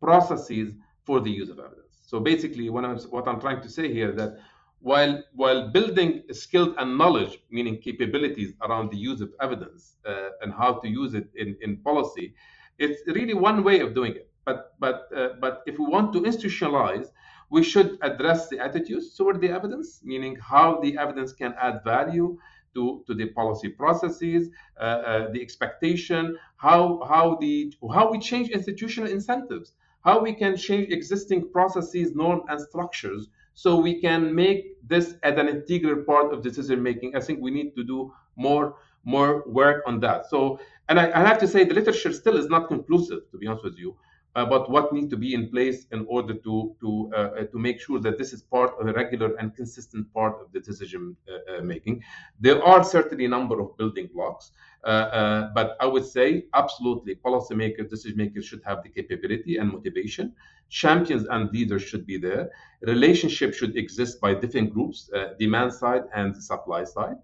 processes 0.02 0.74
for 1.06 1.22
the 1.22 1.30
use 1.32 1.50
of 1.50 1.60
evidence. 1.60 1.94
So 2.08 2.20
basically, 2.20 2.70
what 2.70 2.84
I'm, 2.84 2.98
what 3.16 3.28
I'm 3.28 3.40
trying 3.40 3.62
to 3.62 3.70
say 3.70 3.94
here 3.94 4.12
that 4.14 4.40
while 4.82 5.24
while 5.34 5.70
building 5.70 6.24
skills 6.32 6.74
and 6.80 6.98
knowledge, 6.98 7.38
meaning 7.52 7.80
capabilities 7.80 8.54
around 8.66 8.92
the 8.92 8.98
use 8.98 9.22
of 9.22 9.30
evidence 9.40 9.98
uh, 10.06 10.30
and 10.42 10.52
how 10.54 10.72
to 10.82 10.88
use 10.88 11.14
it 11.14 11.28
in, 11.36 11.56
in 11.62 11.78
policy, 11.78 12.34
it's 12.80 13.02
really 13.08 13.36
one 13.36 13.64
way 13.64 13.82
of 13.82 13.94
doing 13.94 14.14
it. 14.16 14.32
But 14.46 14.74
but 14.80 14.98
uh, 15.16 15.30
but 15.40 15.62
if 15.68 15.78
we 15.78 15.86
want 15.86 16.12
to 16.14 16.22
institutionalize, 16.22 17.08
we 17.52 17.62
should 17.64 18.00
address 18.02 18.48
the 18.50 18.60
attitudes 18.60 19.16
toward 19.16 19.42
the 19.42 19.50
evidence, 19.50 20.02
meaning 20.04 20.38
how 20.38 20.80
the 20.80 20.98
evidence 20.98 21.34
can 21.34 21.54
add 21.62 21.84
value 21.84 22.38
to, 22.74 23.04
to 23.08 23.14
the 23.14 23.28
policy 23.28 23.70
processes, 23.70 24.50
uh, 24.80 24.84
uh, 24.84 25.32
the 25.32 25.42
expectation, 25.42 26.38
how, 26.58 27.02
how, 27.08 27.38
the, 27.40 27.74
how 27.94 28.12
we 28.12 28.20
change 28.20 28.50
institutional 28.50 29.10
incentives, 29.10 29.74
how 30.04 30.20
we 30.20 30.34
can 30.34 30.56
change 30.56 30.92
existing 30.92 31.50
processes, 31.52 32.16
norms, 32.16 32.44
and 32.50 32.60
structures 32.62 33.28
so 33.54 33.78
we 33.78 34.00
can 34.00 34.34
make 34.34 34.78
this 34.88 35.16
as 35.24 35.38
an 35.38 35.50
integral 35.50 36.04
part 36.04 36.34
of 36.34 36.42
decision 36.42 36.82
making. 36.82 37.16
I 37.16 37.20
think 37.20 37.42
we 37.42 37.52
need 37.52 37.76
to 37.76 37.84
do 37.84 38.14
more 38.36 38.76
more 39.06 39.44
work 39.48 39.82
on 39.88 40.00
that. 40.02 40.30
So, 40.30 40.60
and 40.90 41.00
I, 41.00 41.06
I 41.20 41.26
have 41.26 41.40
to 41.40 41.48
say, 41.48 41.64
the 41.64 41.74
literature 41.74 42.12
still 42.12 42.38
is 42.38 42.48
not 42.50 42.68
conclusive, 42.68 43.32
to 43.32 43.38
be 43.38 43.48
honest 43.48 43.64
with 43.64 43.78
you 43.78 43.96
about 44.36 44.70
what 44.70 44.94
needs 44.94 45.10
to 45.10 45.18
be 45.18 45.34
in 45.34 45.50
place 45.50 45.86
in 45.92 46.06
order 46.08 46.34
to 46.34 46.76
to 46.80 47.12
uh, 47.16 47.44
to 47.52 47.58
make 47.58 47.80
sure 47.80 48.00
that 48.00 48.18
this 48.18 48.32
is 48.32 48.42
part 48.42 48.72
of 48.80 48.88
a 48.88 48.94
regular 48.94 49.36
and 49.38 49.56
consistent 49.56 50.12
part 50.14 50.36
of 50.42 50.52
the 50.52 50.60
decision 50.60 51.16
uh, 51.28 51.58
uh 51.58 51.62
making. 51.62 52.04
There 52.40 52.64
are 52.64 52.84
certainly 52.84 53.26
a 53.26 53.30
number 53.30 53.60
of 53.60 53.76
building 53.78 54.10
blocks, 54.14 54.52
uh, 54.84 54.88
uh, 54.88 55.54
but 55.54 55.76
I 55.80 55.88
would 55.88 56.06
say 56.06 56.46
absolutely 56.54 57.16
policymakers, 57.16 57.90
decision 57.90 58.18
makers 58.18 58.46
should 58.46 58.62
have 58.66 58.84
the 58.84 58.90
capability 58.90 59.58
and 59.58 59.72
motivation. 59.72 60.34
Champions 60.70 61.26
and 61.28 61.52
leaders 61.52 61.82
should 61.82 62.06
be 62.06 62.18
there. 62.18 62.50
Relationship 62.82 63.54
should 63.56 63.76
exist 63.76 64.22
by 64.22 64.36
different 64.36 64.72
groups, 64.72 65.10
uh, 65.16 65.34
demand 65.40 65.74
side 65.74 66.04
and 66.14 66.36
supply 66.42 66.84
side. 66.84 67.18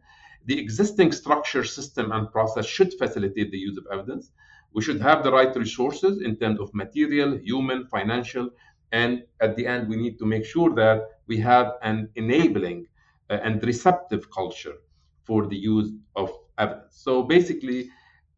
The 0.45 0.59
existing 0.59 1.11
structure, 1.11 1.63
system, 1.63 2.11
and 2.11 2.31
process 2.31 2.65
should 2.65 2.93
facilitate 2.95 3.51
the 3.51 3.57
use 3.57 3.77
of 3.77 3.85
evidence 3.91 4.31
we 4.75 4.81
should 4.83 5.01
have 5.01 5.23
the 5.23 5.31
right 5.31 5.55
resources 5.55 6.21
in 6.21 6.35
terms 6.35 6.59
of 6.59 6.69
material, 6.73 7.37
human, 7.37 7.87
financial, 7.87 8.49
and 8.91 9.23
at 9.39 9.55
the 9.55 9.65
end, 9.65 9.89
we 9.89 9.95
need 9.95 10.19
to 10.19 10.25
make 10.25 10.45
sure 10.45 10.75
that 10.75 10.97
we 11.27 11.37
have 11.37 11.73
an 11.81 12.09
enabling 12.15 12.85
uh, 13.29 13.39
and 13.43 13.63
receptive 13.63 14.29
culture 14.31 14.75
for 15.23 15.47
the 15.47 15.55
use 15.55 15.91
of 16.15 16.29
evidence. 16.57 16.97
So 17.07 17.23
basically, 17.23 17.89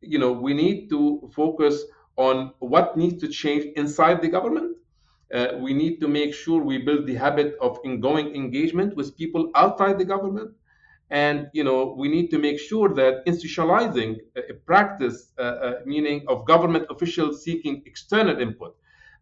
you 0.02 0.20
know, 0.20 0.32
we 0.32 0.54
need 0.54 0.90
to 0.90 1.30
focus 1.36 1.84
on 2.18 2.54
what 2.60 2.96
needs 2.96 3.20
to 3.22 3.28
change 3.28 3.66
inside 3.76 4.22
the 4.22 4.30
government. 4.30 4.78
Uh, 5.34 5.48
we 5.60 5.74
need 5.74 6.00
to 6.02 6.08
make 6.08 6.34
sure 6.34 6.64
we 6.64 6.78
build 6.78 7.08
the 7.08 7.16
habit 7.16 7.56
of 7.62 7.80
ongoing 7.84 8.36
engagement 8.36 8.96
with 8.96 9.18
people 9.18 9.50
outside 9.56 9.98
the 10.00 10.06
government 10.06 10.52
and 11.10 11.48
you 11.54 11.64
know 11.64 11.96
we 11.98 12.08
need 12.08 12.30
to 12.30 12.38
make 12.38 12.60
sure 12.60 12.90
that 12.94 13.26
institutionalizing 13.26 14.18
a 14.36 14.54
practice, 14.54 15.32
uh, 15.38 15.42
uh, 15.42 15.74
meaning 15.86 16.26
of 16.28 16.46
government 16.46 16.86
officials 16.90 17.44
seeking 17.44 17.82
external 17.86 18.40
input. 18.40 18.76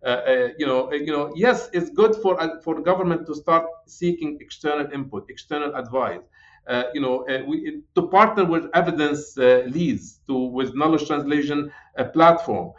Uh, 0.03 0.07
uh, 0.07 0.47
you 0.59 0.67
know, 0.67 0.91
you 0.93 1.11
know, 1.11 1.31
yes, 1.35 1.69
it's 1.73 1.89
good 1.89 2.15
for 2.15 2.37
for 2.63 2.81
government 2.81 3.25
to 3.25 3.33
start 3.33 3.65
seeking 3.87 4.37
external 4.39 4.91
input, 4.91 5.25
external 5.29 5.73
advice. 5.75 6.21
Uh, 6.67 6.83
you 6.93 7.01
know, 7.01 7.27
uh, 7.27 7.43
we, 7.47 7.81
to 7.93 8.07
partner 8.07 8.43
with 8.43 8.67
evidence 8.73 9.37
uh, 9.37 9.63
leads, 9.67 10.19
to 10.27 10.35
with 10.35 10.75
knowledge 10.75 11.05
translation 11.07 11.71
platform, 12.13 12.71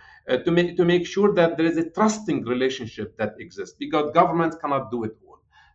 to 0.44 0.50
make 0.50 0.76
to 0.76 0.84
make 0.84 1.06
sure 1.06 1.32
that 1.34 1.56
there 1.56 1.66
is 1.66 1.76
a 1.76 1.90
trusting 1.90 2.44
relationship 2.44 3.16
that 3.16 3.34
exists, 3.38 3.76
because 3.78 4.10
governments 4.12 4.56
cannot 4.56 4.90
do 4.90 5.04
it 5.04 5.16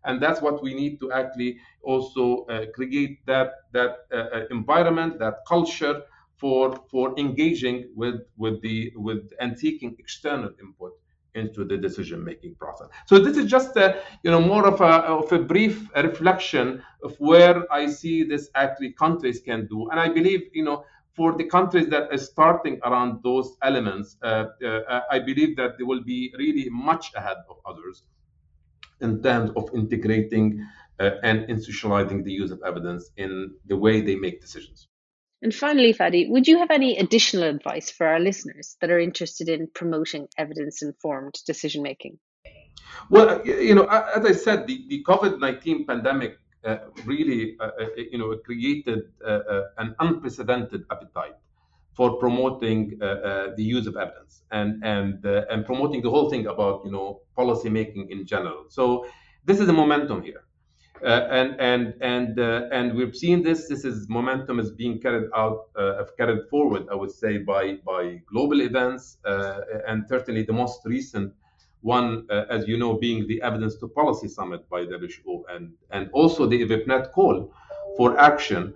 and 0.06 0.22
that's 0.22 0.42
what 0.42 0.62
we 0.64 0.74
need 0.74 1.00
to 1.00 1.12
actually 1.12 1.58
also 1.84 2.46
uh, 2.46 2.66
create 2.74 3.26
that 3.26 3.52
that 3.72 4.06
uh, 4.12 4.16
uh, 4.16 4.46
environment, 4.52 5.20
that 5.20 5.40
culture 5.48 6.02
for 6.38 6.76
for 6.90 7.18
engaging 7.20 7.90
with 7.96 8.22
with 8.38 8.62
the 8.62 8.92
with 8.96 9.32
and 9.40 9.58
seeking 9.58 9.96
external 10.00 10.52
input 10.62 10.94
into 11.34 11.64
the 11.64 11.78
decision 11.78 12.24
making 12.24 12.56
process. 12.56 12.88
So 13.06 13.18
this 13.20 13.38
is 13.38 13.50
just 13.50 13.76
a, 13.78 14.02
you 14.24 14.32
know 14.32 14.42
more 14.42 14.68
of 14.68 14.82
a 14.82 14.94
of 15.20 15.32
a 15.32 15.40
brief 15.40 15.90
reflection 15.96 16.84
of 17.04 17.16
where 17.20 17.72
I 17.72 17.88
see 17.88 18.24
this 18.24 18.50
actually 18.56 18.94
countries 18.94 19.40
can 19.40 19.68
do, 19.68 19.90
and 19.90 20.00
I 20.00 20.10
believe 20.10 20.50
you 20.54 20.64
know 20.64 20.84
for 21.14 21.34
the 21.38 21.44
countries 21.44 21.88
that 21.90 22.12
are 22.12 22.18
starting 22.18 22.80
around 22.84 23.22
those 23.22 23.58
elements, 23.64 24.16
uh, 24.24 24.46
uh, 24.66 25.02
I 25.12 25.20
believe 25.20 25.58
that 25.58 25.78
they 25.78 25.84
will 25.84 26.04
be 26.04 26.34
really 26.38 26.70
much 26.70 27.12
ahead 27.16 27.38
of 27.50 27.58
others 27.66 28.04
in 29.02 29.22
terms 29.22 29.52
of 29.56 29.70
integrating 29.74 30.66
uh, 31.00 31.12
and 31.24 31.48
institutionalizing 31.50 32.24
the 32.24 32.32
use 32.32 32.52
of 32.52 32.62
evidence 32.66 33.10
in 33.18 33.52
the 33.66 33.76
way 33.76 34.02
they 34.02 34.16
make 34.16 34.42
decisions. 34.42 34.88
And 35.42 35.54
finally, 35.54 35.94
Fadi, 35.94 36.30
would 36.30 36.48
you 36.48 36.60
have 36.60 36.70
any 36.70 36.98
additional 36.98 37.46
advice 37.46 37.90
for 37.90 38.06
our 38.06 38.20
listeners 38.20 38.78
that 38.80 38.92
are 38.92 39.00
interested 39.00 39.50
in 39.50 39.68
promoting 39.74 40.28
evidence 40.38 40.84
informed 40.84 41.42
decision 41.48 41.82
making? 41.82 42.20
Well, 43.10 43.46
you 43.46 43.74
know, 43.74 43.86
as 43.86 44.26
I 44.26 44.34
said, 44.34 44.68
the, 44.68 44.86
the 44.88 45.04
COVID 45.04 45.40
19 45.40 45.86
pandemic 45.88 46.38
uh, 46.64 46.78
really, 47.06 47.58
uh, 47.60 47.66
uh 47.66 47.86
you 47.96 48.20
know, 48.20 48.36
created 48.46 49.00
uh, 49.26 49.30
uh, 49.30 49.62
an 49.78 49.96
unprecedented 50.00 50.86
appetite 50.92 51.34
for 51.94 52.18
promoting 52.18 52.98
uh, 53.02 53.50
the 53.58 53.64
use 53.64 53.86
of 53.88 53.96
evidence 53.98 54.44
and 54.52 54.84
and 54.84 55.26
and 55.26 55.66
promoting 55.66 56.02
the 56.02 56.10
whole 56.10 56.30
thing 56.30 56.48
about 56.48 56.86
you 56.86 56.92
know 56.92 57.22
policy 57.36 57.70
making 57.70 58.10
in 58.10 58.26
general. 58.26 58.66
So 58.70 59.06
this 59.46 59.60
is 59.60 59.68
a 59.70 59.74
momentum 59.74 60.22
here. 60.24 60.44
Uh, 61.04 61.28
and 61.32 61.60
and 61.60 61.96
and 62.02 62.40
uh, 62.40 62.70
and 62.72 62.94
we've 62.94 63.16
seen 63.16 63.42
this. 63.42 63.68
This 63.68 63.86
is 63.86 64.08
momentum 64.08 64.60
is 64.60 64.72
being 64.72 65.02
carried 65.02 65.30
out, 65.36 65.70
uh, 65.76 66.04
carried 66.16 66.48
forward. 66.48 66.86
I 66.92 66.96
would 66.96 67.10
say 67.10 67.40
by 67.40 67.78
by 67.84 68.22
global 68.32 68.62
events, 68.62 69.18
and 69.26 70.08
certainly 70.08 70.44
the 70.44 70.54
most 70.54 70.82
recent 70.86 71.34
one, 71.82 72.28
as 72.30 72.68
you 72.68 72.78
know, 72.78 72.94
being 72.94 73.28
the 73.28 73.42
Evidence 73.42 73.78
to 73.78 73.88
Policy 73.88 74.28
Summit 74.28 74.70
by 74.70 74.86
WHO, 74.86 75.44
and 75.50 75.74
and 75.90 76.08
also 76.14 76.46
the 76.46 76.62
EVIPNet 76.62 77.12
call 77.14 77.52
for 77.98 78.20
action, 78.20 78.72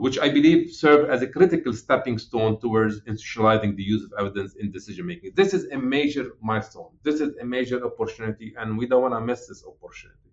which 0.00 0.18
I 0.18 0.28
believe 0.30 0.72
serve 0.72 1.10
as 1.10 1.20
a 1.22 1.26
critical 1.26 1.72
stepping 1.72 2.16
stone 2.18 2.58
towards 2.60 3.02
institutionalizing 3.02 3.76
the 3.76 3.82
use 3.82 4.02
of 4.04 4.12
evidence 4.18 4.54
in 4.54 4.70
decision 4.70 5.06
making. 5.06 5.32
This 5.34 5.52
is 5.52 5.64
a 5.76 5.78
major 5.78 6.26
milestone. 6.40 6.92
This 7.02 7.20
is 7.20 7.36
a 7.36 7.44
major 7.44 7.84
opportunity, 7.84 8.54
and 8.58 8.78
we 8.78 8.86
don't 8.86 9.02
want 9.02 9.14
to 9.14 9.20
miss 9.20 9.46
this 9.46 9.62
opportunity. 9.72 10.30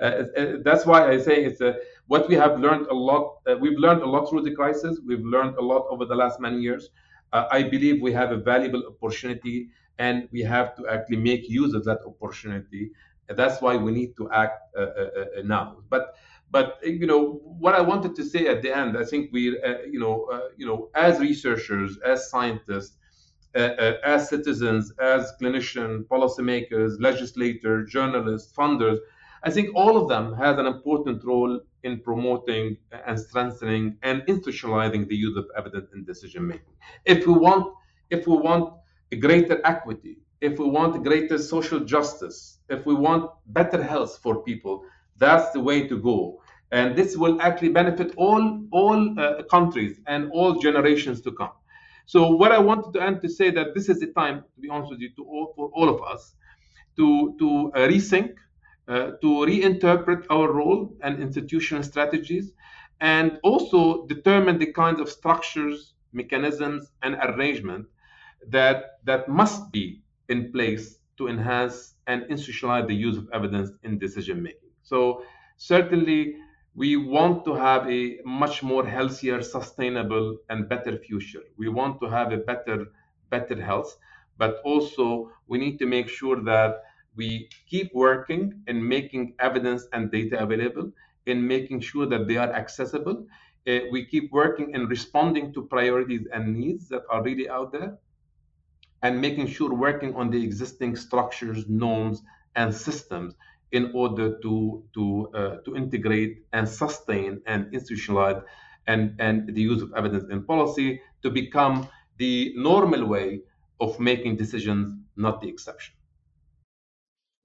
Uh, 0.00 0.04
uh, 0.04 0.56
that's 0.62 0.84
why 0.84 1.10
I 1.10 1.16
say 1.18 1.42
it's 1.48 1.62
a, 1.62 1.76
what 2.06 2.28
we 2.28 2.34
have 2.34 2.60
learned 2.60 2.86
a 2.88 2.94
lot. 2.94 3.38
Uh, 3.46 3.56
we've 3.58 3.78
learned 3.78 4.02
a 4.02 4.06
lot 4.06 4.28
through 4.28 4.42
the 4.42 4.54
crisis. 4.54 5.00
We've 5.06 5.24
learned 5.24 5.56
a 5.56 5.62
lot 5.62 5.86
over 5.88 6.04
the 6.04 6.14
last 6.14 6.38
many 6.38 6.58
years. 6.60 6.90
I 7.32 7.64
believe 7.64 8.00
we 8.00 8.12
have 8.12 8.30
a 8.32 8.36
valuable 8.36 8.82
opportunity, 8.86 9.68
and 9.98 10.28
we 10.32 10.40
have 10.42 10.74
to 10.76 10.88
actually 10.88 11.18
make 11.18 11.42
use 11.50 11.74
of 11.74 11.84
that 11.84 12.00
opportunity. 12.06 12.92
That's 13.28 13.60
why 13.60 13.76
we 13.76 13.90
need 13.92 14.16
to 14.16 14.30
act 14.30 14.58
now. 15.44 15.78
But 15.90 16.14
but 16.50 16.78
you 16.82 17.06
know 17.06 17.40
what 17.58 17.74
I 17.74 17.80
wanted 17.80 18.14
to 18.16 18.24
say 18.24 18.46
at 18.48 18.62
the 18.62 18.76
end. 18.76 18.96
I 18.96 19.04
think 19.04 19.30
we, 19.32 19.60
uh, 19.60 19.82
you 19.90 19.98
know, 19.98 20.26
uh, 20.32 20.48
you 20.56 20.66
know, 20.66 20.90
as 20.94 21.18
researchers, 21.20 21.98
as 22.04 22.30
scientists, 22.30 22.96
uh, 23.54 23.94
as 24.04 24.28
citizens, 24.28 24.92
as 25.00 25.32
clinicians, 25.40 26.04
policymakers, 26.04 27.00
legislators, 27.00 27.90
journalists, 27.90 28.52
funders, 28.54 28.98
I 29.42 29.50
think 29.50 29.70
all 29.74 29.96
of 29.96 30.08
them 30.08 30.34
has 30.34 30.58
an 30.58 30.66
important 30.66 31.24
role 31.24 31.60
in 31.82 32.00
promoting 32.00 32.76
and 33.06 33.18
strengthening 33.18 33.96
and 34.02 34.22
institutionalizing 34.22 35.08
the 35.08 35.16
use 35.16 35.36
of 35.36 35.46
evidence 35.56 35.92
in 35.94 36.04
decision 36.04 36.46
making. 36.46 36.74
If 37.04 37.26
we 37.26 37.34
want, 37.34 37.72
if 38.10 38.26
we 38.26 38.36
want 38.36 38.74
greater 39.20 39.60
equity, 39.64 40.18
if 40.40 40.58
we 40.58 40.66
want 40.68 41.02
greater 41.02 41.38
social 41.38 41.80
justice, 41.80 42.58
if 42.68 42.84
we 42.86 42.94
want 42.94 43.30
better 43.46 43.82
health 43.82 44.18
for 44.22 44.42
people, 44.42 44.84
that's 45.18 45.50
the 45.52 45.60
way 45.60 45.86
to 45.88 45.98
go. 45.98 46.42
And 46.72 46.96
this 46.96 47.16
will 47.16 47.40
actually 47.40 47.70
benefit 47.70 48.12
all 48.16 48.62
all 48.72 49.18
uh, 49.18 49.42
countries 49.44 50.00
and 50.06 50.30
all 50.32 50.58
generations 50.58 51.20
to 51.22 51.32
come. 51.32 51.52
So 52.06 52.30
what 52.30 52.52
I 52.52 52.58
wanted 52.58 52.92
to 52.94 53.02
end 53.02 53.20
to 53.22 53.28
say 53.28 53.50
that 53.50 53.74
this 53.74 53.88
is 53.88 54.00
the 54.00 54.08
time, 54.08 54.44
to 54.54 54.60
be 54.60 54.68
honest 54.68 54.90
with 54.90 55.00
you, 55.00 55.10
to 55.16 55.24
all, 55.24 55.52
for 55.56 55.70
all 55.74 55.88
of 55.88 56.02
us 56.02 56.34
to 56.96 57.34
to 57.38 57.72
uh, 57.74 57.78
rethink 57.88 58.34
uh, 58.88 59.12
to 59.22 59.26
reinterpret 59.50 60.26
our 60.30 60.52
role 60.52 60.96
and 61.02 61.20
institutional 61.20 61.82
strategies, 61.82 62.52
and 63.00 63.38
also 63.42 64.06
determine 64.06 64.58
the 64.58 64.72
kinds 64.72 65.00
of 65.00 65.08
structures, 65.08 65.94
mechanisms, 66.12 66.92
and 67.02 67.16
arrangement 67.16 67.86
that, 68.48 68.98
that 69.04 69.28
must 69.28 69.72
be 69.72 70.02
in 70.28 70.52
place 70.52 70.98
to 71.18 71.28
enhance 71.28 71.94
and 72.06 72.22
institutionalize 72.24 72.86
the 72.86 72.94
use 72.94 73.16
of 73.16 73.28
evidence 73.32 73.70
in 73.82 73.98
decision 73.98 74.42
making. 74.42 74.65
So, 74.86 75.24
certainly, 75.56 76.36
we 76.76 76.94
want 76.96 77.44
to 77.46 77.54
have 77.54 77.90
a 77.90 78.20
much 78.24 78.62
more 78.62 78.86
healthier, 78.86 79.42
sustainable, 79.42 80.38
and 80.48 80.68
better 80.68 80.96
future. 80.96 81.42
We 81.56 81.68
want 81.68 82.00
to 82.02 82.06
have 82.08 82.30
a 82.32 82.36
better, 82.36 82.86
better 83.28 83.60
health, 83.60 83.96
but 84.38 84.60
also 84.64 85.32
we 85.48 85.58
need 85.58 85.80
to 85.80 85.86
make 85.86 86.08
sure 86.08 86.40
that 86.44 86.84
we 87.16 87.48
keep 87.68 87.92
working 87.94 88.62
in 88.68 88.86
making 88.86 89.34
evidence 89.40 89.88
and 89.92 90.08
data 90.12 90.40
available, 90.40 90.92
in 91.26 91.44
making 91.44 91.80
sure 91.80 92.06
that 92.06 92.28
they 92.28 92.36
are 92.36 92.52
accessible. 92.52 93.26
Uh, 93.66 93.80
we 93.90 94.06
keep 94.06 94.30
working 94.30 94.72
in 94.72 94.86
responding 94.86 95.52
to 95.54 95.62
priorities 95.66 96.28
and 96.32 96.56
needs 96.56 96.88
that 96.90 97.02
are 97.10 97.24
really 97.24 97.48
out 97.48 97.72
there, 97.72 97.98
and 99.02 99.20
making 99.20 99.48
sure 99.48 99.74
working 99.74 100.14
on 100.14 100.30
the 100.30 100.40
existing 100.44 100.94
structures, 100.94 101.68
norms, 101.68 102.22
and 102.54 102.72
systems 102.72 103.34
in 103.72 103.90
order 103.94 104.38
to 104.40 104.84
to 104.94 105.28
uh, 105.34 105.56
to 105.64 105.76
integrate 105.76 106.46
and 106.52 106.68
sustain 106.68 107.40
and 107.46 107.66
institutionalize 107.72 108.42
and 108.86 109.16
and 109.18 109.54
the 109.54 109.60
use 109.60 109.82
of 109.82 109.92
evidence 109.96 110.24
in 110.30 110.44
policy 110.44 111.00
to 111.22 111.30
become 111.30 111.88
the 112.18 112.52
normal 112.56 113.04
way 113.06 113.40
of 113.80 114.00
making 114.00 114.36
decisions, 114.36 114.98
not 115.16 115.40
the 115.40 115.48
exception. 115.48 115.94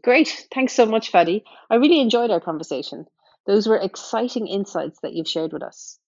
Great. 0.03 0.47
Thanks 0.53 0.73
so 0.73 0.85
much, 0.85 1.11
Fadi. 1.11 1.43
I 1.69 1.75
really 1.75 1.99
enjoyed 1.99 2.31
our 2.31 2.39
conversation. 2.39 3.05
Those 3.45 3.67
were 3.67 3.77
exciting 3.77 4.47
insights 4.47 4.99
that 5.01 5.13
you've 5.13 5.27
shared 5.27 5.53
with 5.53 5.63
us. 5.63 5.99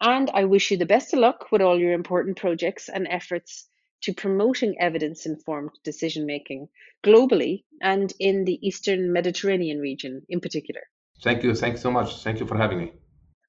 And 0.00 0.30
I 0.30 0.44
wish 0.44 0.70
you 0.70 0.76
the 0.76 0.86
best 0.86 1.12
of 1.12 1.20
luck 1.20 1.46
with 1.50 1.62
all 1.62 1.78
your 1.78 1.92
important 1.92 2.36
projects 2.36 2.88
and 2.88 3.06
efforts 3.08 3.68
to 4.02 4.12
promoting 4.12 4.76
evidence 4.80 5.26
informed 5.26 5.70
decision 5.82 6.26
making 6.26 6.68
globally 7.02 7.64
and 7.80 8.12
in 8.18 8.44
the 8.44 8.58
Eastern 8.66 9.12
Mediterranean 9.12 9.80
region 9.80 10.22
in 10.28 10.40
particular. 10.40 10.82
Thank 11.22 11.42
you. 11.42 11.54
Thanks 11.54 11.80
so 11.80 11.90
much. 11.90 12.22
Thank 12.22 12.40
you 12.40 12.46
for 12.46 12.56
having 12.56 12.78
me. 12.78 12.92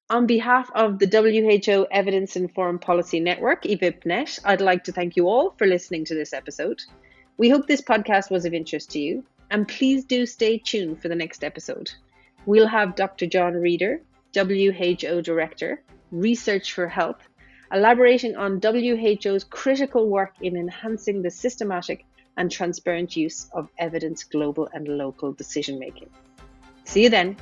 On 0.08 0.26
behalf 0.26 0.70
of 0.74 1.00
the 1.00 1.08
WHO 1.08 1.86
Evidence 1.90 2.36
Informed 2.36 2.80
Policy 2.80 3.18
Network, 3.18 3.64
EVIPNet, 3.64 4.38
I'd 4.44 4.60
like 4.60 4.84
to 4.84 4.92
thank 4.92 5.16
you 5.16 5.28
all 5.28 5.54
for 5.58 5.66
listening 5.66 6.04
to 6.04 6.14
this 6.14 6.32
episode. 6.32 6.80
We 7.38 7.48
hope 7.48 7.66
this 7.66 7.82
podcast 7.82 8.30
was 8.30 8.44
of 8.44 8.54
interest 8.54 8.92
to 8.92 9.00
you 9.00 9.24
and 9.50 9.66
please 9.66 10.04
do 10.04 10.24
stay 10.26 10.58
tuned 10.58 11.02
for 11.02 11.08
the 11.08 11.14
next 11.14 11.42
episode. 11.42 11.90
We'll 12.46 12.68
have 12.68 12.94
Dr. 12.94 13.26
John 13.26 13.54
Reeder, 13.54 14.00
WHO 14.34 15.22
Director, 15.22 15.82
Research 16.12 16.72
for 16.72 16.88
Health, 16.88 17.28
elaborating 17.72 18.36
on 18.36 18.60
WHO's 18.60 19.44
critical 19.44 20.08
work 20.08 20.32
in 20.40 20.56
enhancing 20.56 21.22
the 21.22 21.30
systematic 21.30 22.04
and 22.36 22.50
transparent 22.50 23.16
use 23.16 23.48
of 23.52 23.68
evidence 23.78 24.24
global 24.24 24.68
and 24.72 24.86
local 24.88 25.32
decision 25.32 25.78
making. 25.78 26.10
See 26.84 27.02
you 27.02 27.10
then. 27.10 27.36